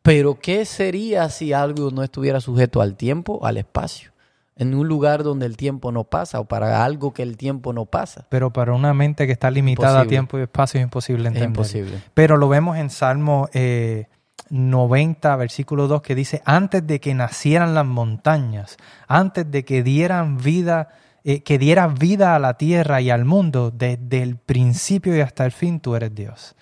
Pero 0.03 0.39
¿qué 0.39 0.65
sería 0.65 1.29
si 1.29 1.53
algo 1.53 1.91
no 1.91 2.03
estuviera 2.03 2.41
sujeto 2.41 2.81
al 2.81 2.97
tiempo, 2.97 3.45
al 3.45 3.59
espacio? 3.59 4.13
En 4.57 4.75
un 4.75 4.89
lugar 4.89 5.23
donde 5.23 5.47
el 5.47 5.57
tiempo 5.57 5.93
no 5.93 6.05
pasa 6.05 6.41
o 6.41 6.47
para 6.47 6.85
algo 6.85 7.13
que 7.13 7.23
el 7.23 7.37
tiempo 7.37 7.73
no 7.73 7.85
pasa. 7.85 8.27
Pero 8.31 8.53
para 8.53 8.73
una 8.73 8.95
mente 8.95 9.27
que 9.27 9.33
está 9.33 9.51
limitada 9.51 10.01
a 10.01 10.07
tiempo 10.07 10.39
y 10.39 10.43
espacio 10.43 10.81
es 10.81 10.85
imposible 10.85 11.29
entender. 11.29 11.43
Es 11.43 11.49
imposible. 11.49 12.03
Pero 12.15 12.39
lo 12.39 12.49
vemos 12.49 12.79
en 12.79 12.89
Salmo, 12.89 13.49
eh, 13.53 14.07
90, 14.51 15.37
versículo 15.37 15.89
2, 15.89 16.03
que 16.03 16.15
dice, 16.15 16.43
antes 16.45 16.87
de 16.87 17.01
que 17.01 17.15
nacieran 17.15 17.75
las 17.75 17.87
montañas, 17.87 18.77
antes 19.09 19.51
de 19.51 19.65
que 19.65 19.83
dieran 19.83 20.39
vida, 20.39 20.89
eh, 21.29 21.41
que 21.41 21.59
dieras 21.59 21.99
vida 21.99 22.37
a 22.37 22.39
la 22.39 22.55
tierra 22.55 23.01
y 23.01 23.11
al 23.11 23.25
mundo, 23.25 23.73
desde 23.73 24.23
el 24.23 24.37
principio 24.37 25.17
y 25.17 25.21
hasta 25.21 25.45
el 25.45 25.51
fin, 25.51 25.81
tú 25.81 25.97
eres 25.97 26.15
Dios. 26.15 26.55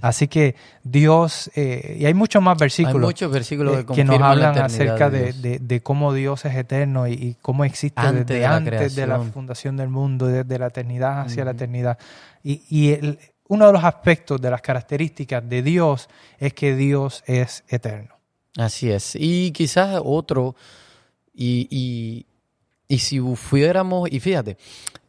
Así, 0.00 0.26
que 0.26 0.54
Dios, 0.82 1.50
eh, 1.54 1.98
y 2.00 2.06
hay 2.06 2.14
muchos 2.14 2.42
más 2.42 2.56
versículos, 2.56 2.96
hay 2.96 3.00
muchos 3.00 3.30
versículos 3.30 3.84
que, 3.84 4.04
nos 4.04 4.18
hablan 4.22 4.56
acerca 4.56 5.10
de, 5.10 5.80
cómo 5.82 6.14
Dios 6.14 6.46
es 6.46 6.54
eterno 6.54 7.06
y, 7.06 7.36
cómo 7.42 7.66
existe 7.66 8.00
desde 8.10 8.46
antes 8.46 8.94
de 8.96 9.06
la 9.06 9.20
fundación 9.20 9.76
del 9.76 9.90
mundo, 9.90 10.28
desde 10.28 10.58
la 10.58 10.68
eternidad 10.68 11.20
hacia 11.20 11.44
la 11.44 11.50
eternidad. 11.50 11.98
Y, 12.42 12.62
y 12.70 12.92
el, 12.92 13.18
uno 13.48 13.66
de 13.66 13.72
los 13.74 13.84
aspectos 13.84 14.40
de 14.40 14.50
las 14.50 14.62
características 14.62 15.46
de 15.46 15.60
Dios 15.60 16.08
es 16.38 16.54
que 16.54 16.74
Dios 16.74 17.22
es 17.26 17.64
eterno. 17.68 18.16
Así 18.56 18.90
es. 18.90 19.14
Y 19.14 19.50
quizás 19.52 20.00
otro, 20.02 20.56
y, 21.34 22.24
si 22.88 23.20
fuéramos, 23.36 24.10
y 24.10 24.20
fíjate, 24.20 24.56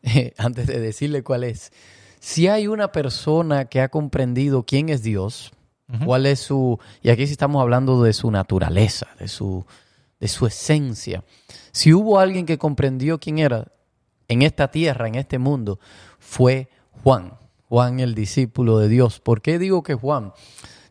antes 0.38 0.68
de 0.68 0.80
decirle 0.80 1.24
cuál 1.24 1.44
es, 1.44 1.72
si 2.20 2.48
hay 2.48 2.68
una 2.68 2.92
persona 2.92 3.66
que 3.66 3.82
ha 3.82 3.90
comprendido 3.90 4.64
quién 4.64 4.90
es 4.90 5.04
Dios, 5.04 5.52
cuál 6.04 6.26
es 6.26 6.40
su, 6.40 6.80
y 7.02 7.10
aquí 7.10 7.26
sí 7.26 7.32
estamos 7.32 7.62
hablando 7.62 8.04
de 8.04 8.12
su 8.12 8.30
naturaleza, 8.30 9.08
de 9.20 9.30
su, 9.30 9.66
de 10.20 10.28
su 10.28 10.46
esencia, 10.46 11.24
si 11.72 11.94
hubo 11.94 12.20
alguien 12.20 12.46
que 12.46 12.58
comprendió 12.58 13.20
quién 13.20 13.38
era 13.38 13.72
en 14.28 14.42
esta 14.42 14.70
tierra, 14.70 15.08
en 15.08 15.16
este 15.16 15.38
mundo, 15.38 15.80
fue 16.20 16.70
Juan. 17.04 17.34
Juan 17.70 18.00
el 18.00 18.16
discípulo 18.16 18.80
de 18.80 18.88
Dios. 18.88 19.20
¿Por 19.20 19.42
qué 19.42 19.60
digo 19.60 19.84
que 19.84 19.94
Juan? 19.94 20.34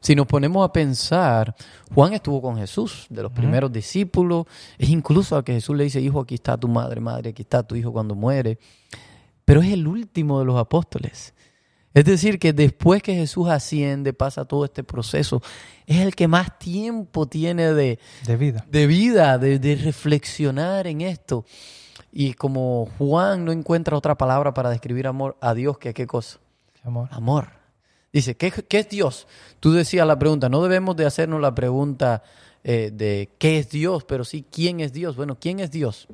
Si 0.01 0.15
nos 0.15 0.27
ponemos 0.27 0.65
a 0.65 0.73
pensar, 0.73 1.55
Juan 1.95 2.13
estuvo 2.13 2.41
con 2.43 2.57
Jesús, 2.57 3.07
de 3.11 3.23
los 3.23 3.33
primeros 3.33 3.73
discípulos, 3.73 4.47
es 4.79 4.89
incluso 4.89 5.37
a 5.37 5.45
que 5.45 5.55
Jesús 5.55 5.77
le 5.77 5.85
dice, 5.85 6.01
hijo, 6.01 6.21
aquí 6.21 6.35
está 6.35 6.57
tu 6.57 6.69
madre, 6.69 7.01
madre, 7.01 7.31
aquí 7.31 7.43
está 7.43 7.63
tu 7.63 7.75
hijo 7.75 7.93
cuando 7.93 8.15
muere, 8.15 8.59
pero 9.45 9.63
es 9.63 9.73
el 9.73 9.87
último 9.87 10.39
de 10.39 10.45
los 10.45 10.59
apóstoles. 10.59 11.35
Es 11.95 12.05
decir, 12.05 12.39
que 12.39 12.53
después 12.53 13.03
que 13.03 13.15
Jesús 13.15 13.49
asciende, 13.49 14.13
pasa 14.13 14.45
todo 14.45 14.67
este 14.67 14.85
proceso, 14.85 15.41
es 15.87 15.97
el 15.99 16.15
que 16.15 16.29
más 16.29 16.59
tiempo 16.59 17.27
tiene 17.27 17.73
de, 17.73 17.99
de 18.27 18.37
vida, 18.37 18.67
de, 18.69 18.87
vida 18.87 19.39
de, 19.39 19.59
de 19.59 19.77
reflexionar 19.77 20.87
en 20.87 21.01
esto. 21.01 21.47
Y 22.13 22.35
como 22.35 22.89
Juan 22.99 23.47
no 23.47 23.53
encuentra 23.53 23.97
otra 23.97 24.15
palabra 24.15 24.53
para 24.53 24.69
describir 24.69 25.07
amor 25.07 25.39
a 25.41 25.55
Dios 25.55 25.79
que 25.79 25.95
qué 25.95 26.07
cosa, 26.07 26.39
Amor. 26.85 27.09
Amor. 27.11 27.49
Dice, 28.17 28.35
¿qué, 28.35 28.51
es 28.71 28.89
Dios? 28.89 29.27
Tú 29.61 29.73
decías 29.73 30.07
la 30.07 30.19
pregunta, 30.19 30.49
no 30.49 30.63
debemos 30.63 30.97
de 30.97 31.05
hacernos 31.05 31.39
la 31.39 31.55
pregunta 31.55 32.23
eh, 32.65 32.91
de 32.91 33.29
qué 33.37 33.59
es 33.59 33.69
Dios, 33.69 34.05
pero 34.05 34.25
sí 34.25 34.43
quién 34.51 34.81
es 34.81 34.95
Dios. 34.95 35.17
Bueno, 35.17 35.37
¿quién 35.39 35.61
es 35.61 35.71
Dios? 35.71 36.09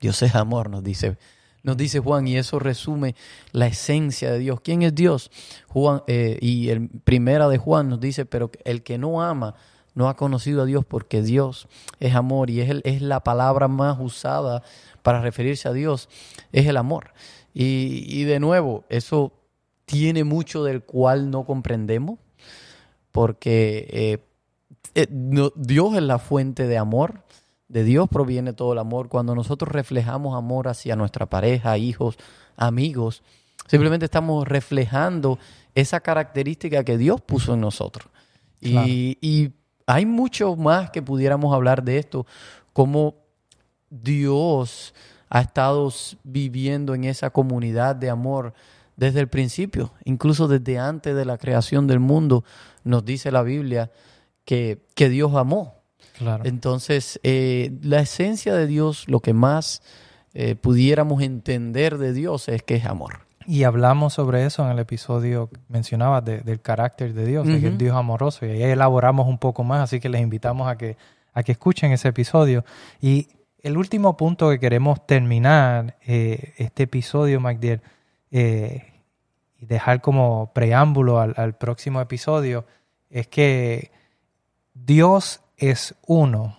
Dios 0.00 0.22
es 0.22 0.34
amor, 0.34 0.70
nos 0.70 0.82
dice, 0.82 1.18
nos 1.62 1.76
dice 1.76 1.98
Juan, 1.98 2.26
y 2.26 2.38
eso 2.38 2.58
resume 2.58 3.14
la 3.52 3.66
esencia 3.66 4.32
de 4.32 4.38
Dios. 4.38 4.62
¿Quién 4.62 4.80
es 4.80 4.94
Dios? 4.94 5.30
Juan, 5.66 6.02
eh, 6.06 6.38
y 6.40 6.70
el 6.70 6.88
primera 6.88 7.46
de 7.50 7.58
Juan 7.58 7.90
nos 7.90 8.00
dice, 8.00 8.24
pero 8.24 8.50
el 8.64 8.82
que 8.82 8.96
no 8.96 9.20
ama 9.20 9.54
no 9.92 10.08
ha 10.08 10.16
conocido 10.16 10.62
a 10.62 10.64
Dios 10.64 10.86
porque 10.86 11.20
Dios 11.20 11.68
es 12.00 12.14
amor 12.14 12.48
y 12.48 12.62
es, 12.62 12.80
es 12.84 13.02
la 13.02 13.20
palabra 13.20 13.68
más 13.68 13.98
usada 14.00 14.62
para 15.02 15.20
referirse 15.20 15.68
a 15.68 15.74
Dios, 15.74 16.08
es 16.52 16.66
el 16.66 16.78
amor. 16.78 17.12
Y, 17.52 18.06
y 18.08 18.24
de 18.24 18.40
nuevo, 18.40 18.86
eso 18.88 19.34
tiene 19.88 20.22
mucho 20.22 20.64
del 20.64 20.82
cual 20.82 21.30
no 21.30 21.46
comprendemos, 21.46 22.18
porque 23.10 23.88
eh, 23.90 24.18
eh, 24.94 25.06
Dios 25.10 25.96
es 25.96 26.02
la 26.02 26.18
fuente 26.18 26.66
de 26.66 26.76
amor, 26.76 27.22
de 27.68 27.84
Dios 27.84 28.06
proviene 28.10 28.52
todo 28.52 28.74
el 28.74 28.80
amor. 28.80 29.08
Cuando 29.08 29.34
nosotros 29.34 29.72
reflejamos 29.72 30.36
amor 30.36 30.68
hacia 30.68 30.94
nuestra 30.94 31.24
pareja, 31.24 31.78
hijos, 31.78 32.18
amigos, 32.54 33.22
simplemente 33.66 34.04
estamos 34.04 34.46
reflejando 34.46 35.38
esa 35.74 36.00
característica 36.00 36.84
que 36.84 36.98
Dios 36.98 37.22
puso 37.22 37.54
en 37.54 37.60
nosotros. 37.62 38.08
Y, 38.60 39.16
y, 39.22 39.52
hay 39.86 40.04
mucho 40.04 40.54
más 40.54 40.90
que 40.90 41.00
pudiéramos 41.00 41.54
hablar 41.54 41.82
de 41.82 41.96
esto, 41.96 42.26
como 42.74 43.14
Dios 43.88 44.92
ha 45.30 45.40
estado 45.40 45.90
viviendo 46.24 46.94
en 46.94 47.04
esa 47.04 47.30
comunidad 47.30 47.96
de 47.96 48.10
amor 48.10 48.52
desde 48.98 49.20
el 49.20 49.28
principio, 49.28 49.92
incluso 50.04 50.48
desde 50.48 50.78
antes 50.78 51.14
de 51.14 51.24
la 51.24 51.38
creación 51.38 51.86
del 51.86 52.00
mundo, 52.00 52.44
nos 52.82 53.04
dice 53.04 53.30
la 53.30 53.44
Biblia 53.44 53.92
que, 54.44 54.80
que 54.96 55.08
Dios 55.08 55.36
amó. 55.36 55.76
Claro. 56.18 56.44
Entonces, 56.44 57.20
eh, 57.22 57.78
la 57.80 58.00
esencia 58.00 58.56
de 58.56 58.66
Dios, 58.66 59.04
lo 59.06 59.20
que 59.20 59.34
más 59.34 59.82
eh, 60.34 60.56
pudiéramos 60.56 61.22
entender 61.22 61.96
de 61.96 62.12
Dios 62.12 62.48
es 62.48 62.64
que 62.64 62.74
es 62.74 62.86
amor. 62.86 63.20
Y 63.46 63.62
hablamos 63.62 64.14
sobre 64.14 64.44
eso 64.44 64.64
en 64.64 64.72
el 64.72 64.80
episodio, 64.80 65.48
mencionabas 65.68 66.24
del 66.24 66.60
carácter 66.60 67.14
de 67.14 67.24
Dios, 67.24 67.46
de 67.46 67.60
que 67.60 67.68
es 67.68 67.78
Dios 67.78 67.96
amoroso, 67.96 68.44
y 68.44 68.50
ahí 68.50 68.62
elaboramos 68.62 69.26
un 69.28 69.38
poco 69.38 69.64
más, 69.64 69.80
así 69.80 70.00
que 70.00 70.08
les 70.10 70.20
invitamos 70.20 70.68
a 70.68 70.76
que, 70.76 70.98
a 71.32 71.42
que 71.44 71.52
escuchen 71.52 71.92
ese 71.92 72.08
episodio. 72.08 72.64
Y 73.00 73.28
el 73.62 73.78
último 73.78 74.18
punto 74.18 74.50
que 74.50 74.58
queremos 74.58 75.06
terminar 75.06 75.96
eh, 76.04 76.52
este 76.58 76.82
episodio, 76.82 77.40
MacDill, 77.40 77.80
eh, 78.30 78.92
y 79.60 79.66
dejar 79.66 80.00
como 80.00 80.52
preámbulo 80.54 81.20
al, 81.20 81.54
próximo 81.56 82.00
episodio 82.00 82.64
es 83.10 83.26
que 83.26 83.90
Dios 84.74 85.40
es 85.56 85.94
uno, 86.06 86.56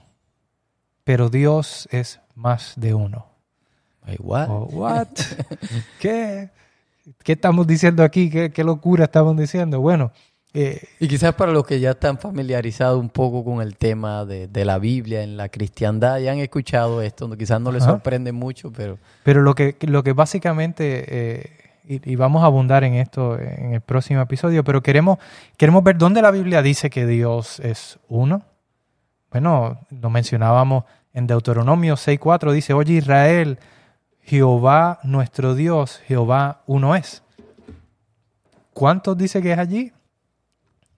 pero 1.03 1.29
Dios 1.29 1.87
es 1.91 2.19
más 2.35 2.73
de 2.75 2.93
uno. 2.93 3.27
what? 4.19 4.49
Oh, 4.49 4.67
what? 4.71 5.07
¿Qué? 5.99 6.49
¿Qué 7.23 7.33
estamos 7.33 7.65
diciendo 7.65 8.03
aquí? 8.03 8.29
¿Qué, 8.29 8.63
locura 8.63 9.05
estamos 9.05 9.35
diciendo? 9.37 9.79
Bueno. 9.79 10.11
Eh, 10.51 10.81
y 10.99 11.07
quizás 11.07 11.35
para 11.35 11.51
los 11.51 11.63
que 11.63 11.79
ya 11.79 11.91
están 11.91 12.17
familiarizados 12.17 12.99
un 12.99 13.09
poco 13.09 13.45
con 13.45 13.61
el 13.61 13.77
tema 13.77 14.25
de, 14.25 14.65
la 14.65 14.79
Biblia 14.79 15.21
en 15.21 15.37
la 15.37 15.49
cristiandad, 15.49 16.17
ya 16.19 16.31
han 16.31 16.39
escuchado 16.39 17.03
esto, 17.03 17.29
quizás 17.37 17.61
no 17.61 17.71
les 17.71 17.83
sorprende 17.83 18.31
mucho, 18.31 18.71
pero... 18.71 18.97
Pero 19.23 19.43
lo 19.43 19.53
que, 19.53 19.77
lo 19.81 20.03
que 20.03 20.13
básicamente 20.13 21.05
eh, 21.07 21.58
y, 21.89 22.15
vamos 22.15 22.43
a 22.43 22.45
abundar 22.45 22.83
en 22.83 22.93
esto 22.93 23.39
en 23.39 23.73
el 23.73 23.81
próximo 23.81 24.21
episodio, 24.21 24.63
pero 24.63 24.83
queremos, 24.83 25.17
queremos 25.57 25.83
ver 25.83 25.97
dónde 25.97 26.21
la 26.21 26.29
Biblia 26.29 26.61
dice 26.61 26.91
que 26.91 27.07
Dios 27.07 27.59
es 27.61 27.97
uno. 28.07 28.43
Bueno, 29.31 29.79
lo 29.89 30.11
mencionábamos 30.11 30.83
en 31.13 31.25
Deuteronomio 31.25 31.95
6.4, 31.95 32.51
dice, 32.51 32.73
oye 32.73 32.93
Israel, 32.93 33.57
Jehová 34.21 34.99
nuestro 35.01 35.55
Dios, 35.55 35.99
Jehová 36.05 36.61
uno 36.67 36.95
es. 36.95 37.23
¿Cuántos 38.71 39.17
dice 39.17 39.41
que 39.41 39.53
es 39.53 39.57
allí? 39.57 39.91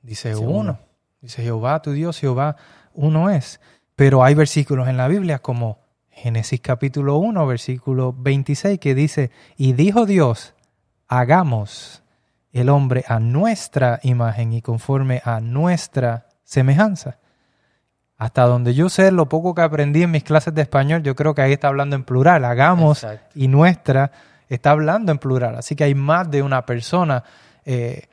Dice 0.02 0.36
uno. 0.36 0.78
Dice 1.22 1.42
Jehová 1.42 1.82
tu 1.82 1.94
Dios, 1.94 2.20
Jehová 2.20 2.58
uno 2.94 3.30
es. 3.30 3.62
Pero 3.96 4.26
hay 4.26 4.34
versículos 4.34 4.90
en 4.90 4.98
la 4.98 5.08
Biblia 5.08 5.40
como 5.40 5.80
Génesis 6.10 6.60
capítulo 6.60 7.16
1, 7.16 7.48
versículo 7.48 8.14
26, 8.18 8.78
que 8.78 8.94
dice, 8.94 9.32
y 9.56 9.72
dijo 9.72 10.06
Dios, 10.06 10.54
hagamos 11.12 12.04
el 12.54 12.70
hombre 12.70 13.04
a 13.06 13.20
nuestra 13.20 14.00
imagen 14.02 14.54
y 14.54 14.62
conforme 14.62 15.22
a 15.26 15.42
nuestra 15.42 16.26
semejanza. 16.46 17.18
Hasta 18.18 18.44
donde 18.44 18.74
yo 18.74 18.88
sé, 18.88 19.12
lo 19.12 19.28
poco 19.28 19.54
que 19.54 19.62
aprendí 19.62 20.04
en 20.04 20.12
mis 20.12 20.24
clases 20.24 20.56
de 20.56 20.62
español, 20.62 21.04
yo 21.04 21.14
creo 21.16 21.36
que 21.36 21.42
ahí 21.42 21.52
está 21.52 21.68
hablando 21.68 21.98
en 21.98 22.06
plural. 22.06 22.46
Hagamos 22.46 23.06
y 23.36 23.50
nuestra 23.50 24.12
está 24.48 24.72
hablando 24.72 25.12
en 25.12 25.18
plural. 25.18 25.58
Así 25.58 25.76
que 25.76 25.84
hay 25.84 25.96
más 25.96 26.32
de 26.32 26.44
una 26.44 26.66
persona. 26.66 27.26
Eh, 27.66 28.04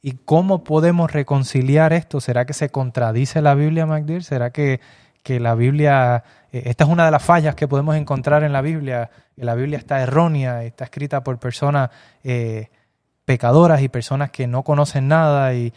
¿Y 0.00 0.12
cómo 0.12 0.64
podemos 0.64 1.12
reconciliar 1.12 1.92
esto? 1.92 2.22
¿Será 2.22 2.46
que 2.46 2.54
se 2.54 2.70
contradice 2.70 3.42
la 3.42 3.54
Biblia, 3.54 3.84
MacDill? 3.84 4.24
¿Será 4.24 4.50
que, 4.50 4.80
que 5.26 5.40
la 5.40 5.56
Biblia, 5.56 6.22
eh, 6.52 6.62
esta 6.66 6.84
es 6.84 6.90
una 6.90 7.04
de 7.04 7.10
las 7.10 7.20
fallas 7.20 7.56
que 7.56 7.66
podemos 7.66 7.96
encontrar 7.96 8.44
en 8.44 8.52
la 8.52 8.60
Biblia? 8.60 9.10
la 9.34 9.56
Biblia 9.56 9.76
está 9.76 10.00
errónea, 10.00 10.62
está 10.62 10.84
escrita 10.84 11.24
por 11.24 11.40
personas 11.40 11.90
eh, 12.22 12.70
pecadoras 13.24 13.82
y 13.82 13.88
personas 13.88 14.30
que 14.30 14.46
no 14.46 14.62
conocen 14.62 15.08
nada 15.08 15.52
y, 15.52 15.72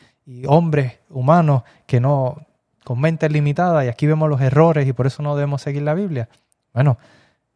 hombres 0.45 0.99
humanos 1.09 1.63
que 1.87 1.99
no, 1.99 2.45
con 2.83 3.01
mente 3.01 3.27
limitada 3.27 3.83
y 3.83 3.87
aquí 3.87 4.05
vemos 4.05 4.29
los 4.29 4.39
errores 4.39 4.87
y 4.87 4.93
por 4.93 5.07
eso 5.07 5.23
no 5.23 5.35
debemos 5.35 5.63
seguir 5.63 5.81
la 5.81 5.95
Biblia. 5.95 6.29
Bueno, 6.71 6.99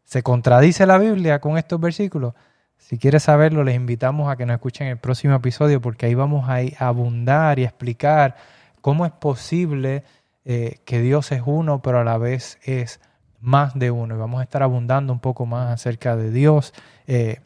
¿se 0.03 0.23
contradice 0.23 0.87
la 0.87 0.97
Biblia 0.97 1.39
con 1.39 1.59
estos 1.59 1.79
versículos? 1.79 2.33
Si 2.79 2.97
quieres 2.97 3.21
saberlo, 3.21 3.63
les 3.63 3.75
invitamos 3.75 4.31
a 4.31 4.35
que 4.35 4.47
nos 4.47 4.55
escuchen 4.55 4.87
el 4.87 4.97
próximo 4.97 5.35
episodio 5.35 5.79
porque 5.79 6.07
ahí 6.07 6.15
vamos 6.15 6.49
a 6.49 6.87
abundar 6.87 7.59
y 7.59 7.63
explicar 7.63 8.35
cómo 8.81 9.05
es 9.05 9.11
posible 9.11 10.03
eh, 10.45 10.79
que 10.85 11.01
Dios 11.01 11.31
es 11.31 11.41
uno, 11.45 11.81
pero 11.81 11.99
a 11.99 12.03
la 12.03 12.17
vez 12.17 12.59
es 12.63 12.99
más 13.39 13.73
de 13.77 13.91
uno. 13.91 14.15
Y 14.15 14.17
vamos 14.17 14.39
a 14.39 14.43
estar 14.43 14.63
abundando 14.63 15.13
un 15.13 15.19
poco 15.19 15.45
más 15.45 15.71
acerca 15.71 16.15
de 16.15 16.31
Dios. 16.31 16.73
Eh, 17.07 17.39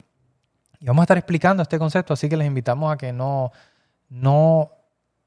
y 0.80 0.86
vamos 0.86 1.02
a 1.02 1.06
estar 1.06 1.18
explicando 1.18 1.64
este 1.64 1.80
concepto, 1.80 2.14
así 2.14 2.30
que 2.30 2.38
les 2.38 2.48
invitamos 2.48 2.94
a 2.94 2.98
que 2.98 3.12
no, 3.12 3.52
no, 4.10 4.72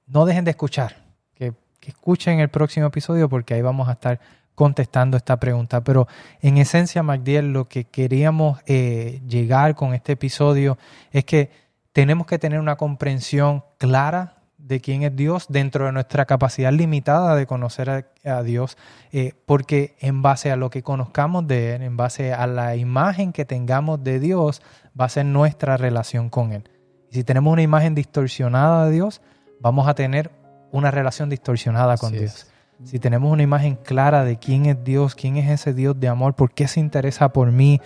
no 0.06 0.24
dejen 0.24 0.44
de 0.44 0.52
escuchar, 0.52 0.96
que 1.34 1.54
que 1.80 1.90
escuchen 1.90 2.38
el 2.40 2.50
próximo 2.50 2.86
episodio 2.86 3.28
porque 3.28 3.54
ahí 3.54 3.62
vamos 3.62 3.88
a 3.88 3.92
estar 3.92 4.20
contestando 4.54 5.16
esta 5.16 5.40
pregunta. 5.40 5.82
Pero 5.82 6.06
en 6.42 6.58
esencia, 6.58 7.02
Magdiel, 7.02 7.52
lo 7.52 7.68
que 7.68 7.84
queríamos 7.84 8.60
eh, 8.66 9.22
llegar 9.26 9.74
con 9.74 9.94
este 9.94 10.12
episodio 10.12 10.78
es 11.10 11.24
que 11.24 11.50
tenemos 11.92 12.26
que 12.26 12.38
tener 12.38 12.60
una 12.60 12.76
comprensión 12.76 13.64
clara 13.78 14.39
de 14.70 14.80
quién 14.80 15.02
es 15.02 15.16
Dios 15.16 15.46
dentro 15.48 15.86
de 15.86 15.92
nuestra 15.92 16.26
capacidad 16.26 16.72
limitada 16.72 17.34
de 17.34 17.44
conocer 17.44 18.06
a, 18.24 18.42
Dios, 18.44 18.78
eh, 19.10 19.32
porque 19.44 19.96
en 19.98 20.22
base 20.22 20.52
a 20.52 20.56
lo 20.56 20.70
que 20.70 20.84
conozcamos 20.84 21.48
de 21.48 21.74
Él, 21.74 21.82
en 21.82 21.96
base 21.96 22.32
a 22.32 22.46
la 22.46 22.76
imagen 22.76 23.32
que 23.32 23.44
tengamos 23.44 24.04
de 24.04 24.20
Dios, 24.20 24.62
va 24.98 25.06
a 25.06 25.08
ser 25.08 25.26
nuestra 25.26 25.76
relación 25.76 26.30
con 26.30 26.52
Él. 26.52 26.70
Y 27.10 27.16
si 27.16 27.24
tenemos 27.24 27.52
una 27.52 27.62
imagen 27.62 27.96
distorsionada 27.96 28.86
de 28.86 28.92
Dios, 28.92 29.22
vamos 29.60 29.88
a 29.88 29.94
tener 29.94 30.30
una 30.70 30.92
relación 30.92 31.28
distorsionada 31.28 31.96
con 31.96 32.12
Dios. 32.12 32.46
Si 32.84 33.00
tenemos 33.00 33.32
una 33.32 33.42
imagen 33.42 33.74
clara 33.74 34.24
de 34.24 34.38
quién 34.38 34.66
es 34.66 34.84
Dios, 34.84 35.16
quién 35.16 35.36
es 35.36 35.50
ese 35.50 35.74
Dios 35.74 35.98
de 35.98 36.06
amor, 36.06 36.36
por 36.36 36.52
qué 36.52 36.68
se 36.68 36.78
interesa 36.78 37.32
por 37.32 37.50
mí, 37.50 37.80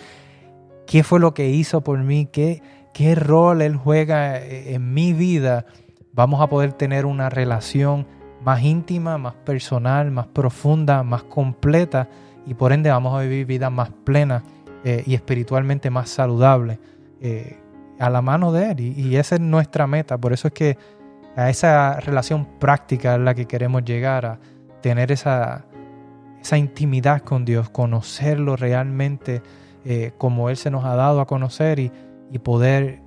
qué 0.87 1.03
fue 1.03 1.19
lo 1.19 1.33
que 1.33 1.49
hizo 1.49 1.81
por 1.81 1.99
mí, 1.99 2.29
qué, 2.31 2.63
qué 2.93 3.15
rol 3.15 3.63
Él 3.63 3.75
juega 3.75 4.37
eh, 4.37 4.75
en 4.75 4.93
mi 4.93 5.15
vida, 5.15 5.65
vamos 6.15 6.41
a 6.41 6.49
poder 6.49 6.73
tener 6.73 7.07
una 7.07 7.29
relación 7.29 8.07
más 8.43 8.63
íntima, 8.63 9.19
más 9.19 9.35
personal, 9.35 10.11
más 10.11 10.27
profunda, 10.27 11.03
más 11.03 11.25
completa 11.25 12.09
y 12.47 12.55
por 12.55 12.73
ende 12.73 12.91
vamos 12.91 13.19
a 13.19 13.23
vivir 13.23 13.47
vidas 13.47 13.73
más 13.73 13.91
plenas 14.05 14.43
eh, 14.85 15.03
y 15.07 15.15
espiritualmente 15.15 15.91
más 15.91 16.11
saludables 16.11 16.79
eh, 17.21 17.59
a 17.99 18.11
la 18.11 18.23
mano 18.23 18.53
de 18.53 18.71
Él. 18.71 18.81
Y, 18.81 19.17
esa 19.17 19.37
es 19.37 19.41
nuestra 19.41 19.87
meta. 19.87 20.19
Por 20.19 20.33
eso 20.33 20.49
es 20.49 20.55
que 20.55 20.77
a 21.37 21.49
esa 21.49 21.99
relación 22.01 22.47
práctica 22.59 23.15
es 23.15 23.21
la 23.21 23.35
que 23.35 23.47
queremos 23.47 23.85
llegar, 23.85 24.27
a 24.27 24.39
tener 24.83 25.11
esa, 25.11 25.65
esa 26.41 26.59
intimidad 26.59 27.23
con 27.23 27.45
Dios, 27.45 27.71
conocerlo 27.71 28.57
realmente 28.57 29.43
eh, 29.87 30.13
como 30.19 30.51
Él 30.51 30.57
se 30.59 30.71
nos 30.71 30.85
ha 30.85 30.95
dado 30.97 31.21
a 31.21 31.27
conocer 31.27 31.79
y, 31.79 31.91
y 32.31 32.39
poder 32.39 33.01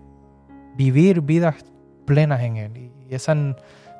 vivir 0.76 1.22
vidas 1.22 1.64
plenas 2.08 2.42
en 2.42 2.58
Él. 2.58 2.78
Y 2.78 3.14
ese 3.14 3.34
es 3.34 3.38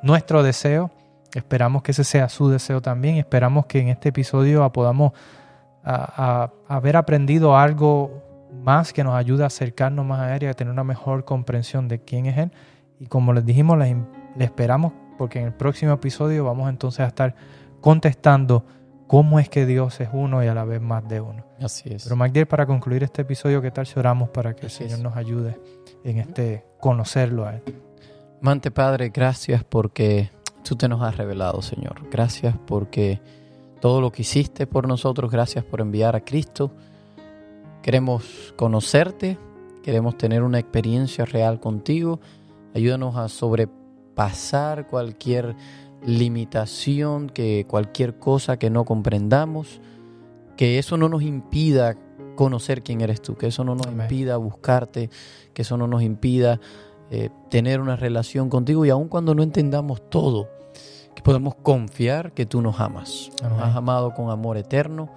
nuestro 0.02 0.42
deseo. 0.42 0.90
Esperamos 1.36 1.84
que 1.84 1.92
ese 1.92 2.04
sea 2.04 2.30
su 2.30 2.50
deseo 2.50 2.82
también. 2.82 3.18
Esperamos 3.18 3.68
que 3.68 3.80
en 3.80 3.90
este 3.90 4.10
episodio 4.10 4.68
podamos 4.72 5.12
haber 5.84 6.98
aprendido 6.98 7.56
algo 7.56 8.24
más 8.52 8.92
que 8.94 9.04
nos 9.04 9.14
ayude 9.14 9.44
a 9.44 9.48
acercarnos 9.48 10.06
más 10.06 10.22
a 10.22 10.36
Él 10.36 10.44
y 10.44 10.46
a 10.48 10.54
tener 10.54 10.72
una 10.72 10.84
mejor 10.84 11.26
comprensión 11.26 11.88
de 11.88 12.00
quién 12.00 12.26
es 12.26 12.38
Él. 12.38 12.52
Y 13.00 13.06
como 13.06 13.34
les 13.34 13.46
dijimos, 13.46 13.78
le, 13.78 13.96
esperamos 14.40 14.94
porque 15.18 15.40
en 15.40 15.46
el 15.46 15.54
próximo 15.54 15.94
episodio 15.94 16.44
vamos 16.46 16.70
entonces 16.70 17.02
a 17.02 17.08
estar 17.08 17.36
contestando 17.82 18.66
cómo 19.08 19.40
es 19.40 19.50
que 19.50 19.66
Dios 19.66 20.00
es 20.02 20.10
uno 20.12 20.44
y 20.44 20.48
a 20.48 20.54
la 20.54 20.66
vez 20.66 20.82
más 20.82 21.08
de 21.08 21.22
uno. 21.22 21.46
Así 21.62 21.94
es. 21.94 22.04
Pero 22.04 22.16
Magdiel, 22.16 22.48
para 22.48 22.66
concluir 22.66 23.04
este 23.04 23.22
episodio, 23.22 23.62
¿qué 23.62 23.72
tal 23.72 23.86
si 23.86 24.00
oramos 24.00 24.30
para 24.30 24.56
que 24.56 24.66
el 24.66 24.72
Señor 24.72 25.00
nos 25.00 25.16
ayude 25.16 25.60
en 26.04 26.18
este 26.18 26.66
conocerlo 26.80 27.46
a 27.46 27.56
Él? 27.56 27.64
Mante 28.40 28.70
Padre, 28.70 29.10
gracias 29.10 29.64
porque 29.64 30.30
tú 30.64 30.76
te 30.76 30.88
nos 30.88 31.02
has 31.02 31.18
revelado, 31.18 31.62
Señor. 31.64 32.08
Gracias 32.12 32.56
porque 32.68 33.20
todo 33.82 34.00
lo 34.00 34.12
que 34.12 34.22
hiciste 34.22 34.68
por 34.68 34.88
nosotros, 34.88 35.32
gracias 35.32 35.66
por 35.66 35.82
enviar 35.82 36.16
a 36.16 36.22
Cristo. 36.22 36.72
Queremos 37.82 38.54
conocerte, 38.56 39.40
queremos 39.82 40.18
tener 40.18 40.44
una 40.44 40.60
experiencia 40.60 41.26
real 41.26 41.60
contigo. 41.60 42.20
Ayúdanos 42.76 43.16
a 43.16 43.28
sobrepasar 43.28 44.88
cualquier 44.88 45.56
limitación, 46.06 47.30
que 47.30 47.66
cualquier 47.68 48.20
cosa 48.20 48.60
que 48.60 48.70
no 48.70 48.86
comprendamos, 48.86 49.82
que 50.58 50.78
eso 50.78 50.96
no 50.96 51.10
nos 51.10 51.24
impida 51.24 51.98
conocer 52.36 52.84
quién 52.84 53.02
eres 53.02 53.22
tú, 53.22 53.36
que 53.36 53.48
eso 53.48 53.64
no 53.64 53.74
nos 53.74 53.88
impida 53.88 54.38
buscarte, 54.38 55.10
que 55.56 55.64
eso 55.64 55.76
no 55.76 55.88
nos 55.88 56.04
impida 56.04 56.60
eh, 57.10 57.30
tener 57.50 57.80
una 57.80 57.96
relación 57.96 58.50
contigo 58.50 58.86
y 58.86 58.90
aun 58.90 59.08
cuando 59.08 59.34
no 59.34 59.44
entendamos 59.44 60.10
todo, 60.10 60.50
que 61.16 61.22
podemos 61.22 61.56
confiar 61.56 62.34
que 62.34 62.46
tú 62.46 62.62
nos 62.62 62.80
amas. 62.80 63.30
Nos 63.42 63.62
has 63.62 63.76
amado 63.76 64.14
con 64.14 64.30
amor 64.30 64.58
eterno 64.58 65.10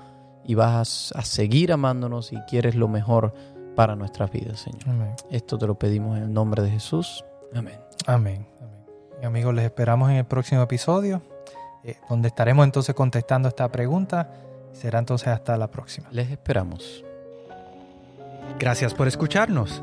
y 0.45 0.55
vas 0.55 1.13
a 1.17 1.23
seguir 1.23 1.73
amándonos 1.73 2.33
y 2.33 2.37
quieres 2.49 2.75
lo 2.75 2.89
mejor 2.89 3.35
para 3.75 3.97
nuestras 3.97 4.31
vidas, 4.31 4.61
Señor. 4.61 5.17
Esto 5.31 5.59
te 5.59 5.67
lo 5.67 5.79
pedimos 5.79 6.17
en 6.17 6.25
el 6.25 6.33
nombre 6.33 6.63
de 6.63 6.71
Jesús. 6.71 7.25
Amén. 7.55 7.79
Amén. 8.07 8.47
amigos, 9.23 9.55
les 9.55 9.65
esperamos 9.65 10.11
en 10.11 10.17
el 10.17 10.25
próximo 10.25 10.63
episodio, 10.63 11.23
eh, 11.85 11.97
donde 12.09 12.29
estaremos 12.29 12.65
entonces 12.65 12.95
contestando 12.95 13.49
esta 13.49 13.71
pregunta. 13.71 14.31
Será 14.73 15.01
entonces 15.01 15.29
hasta 15.29 15.57
la 15.57 15.71
próxima. 15.71 16.09
Les 16.13 16.31
esperamos. 16.31 17.05
Gracias 18.59 18.95
por 18.95 19.09
escucharnos. 19.09 19.83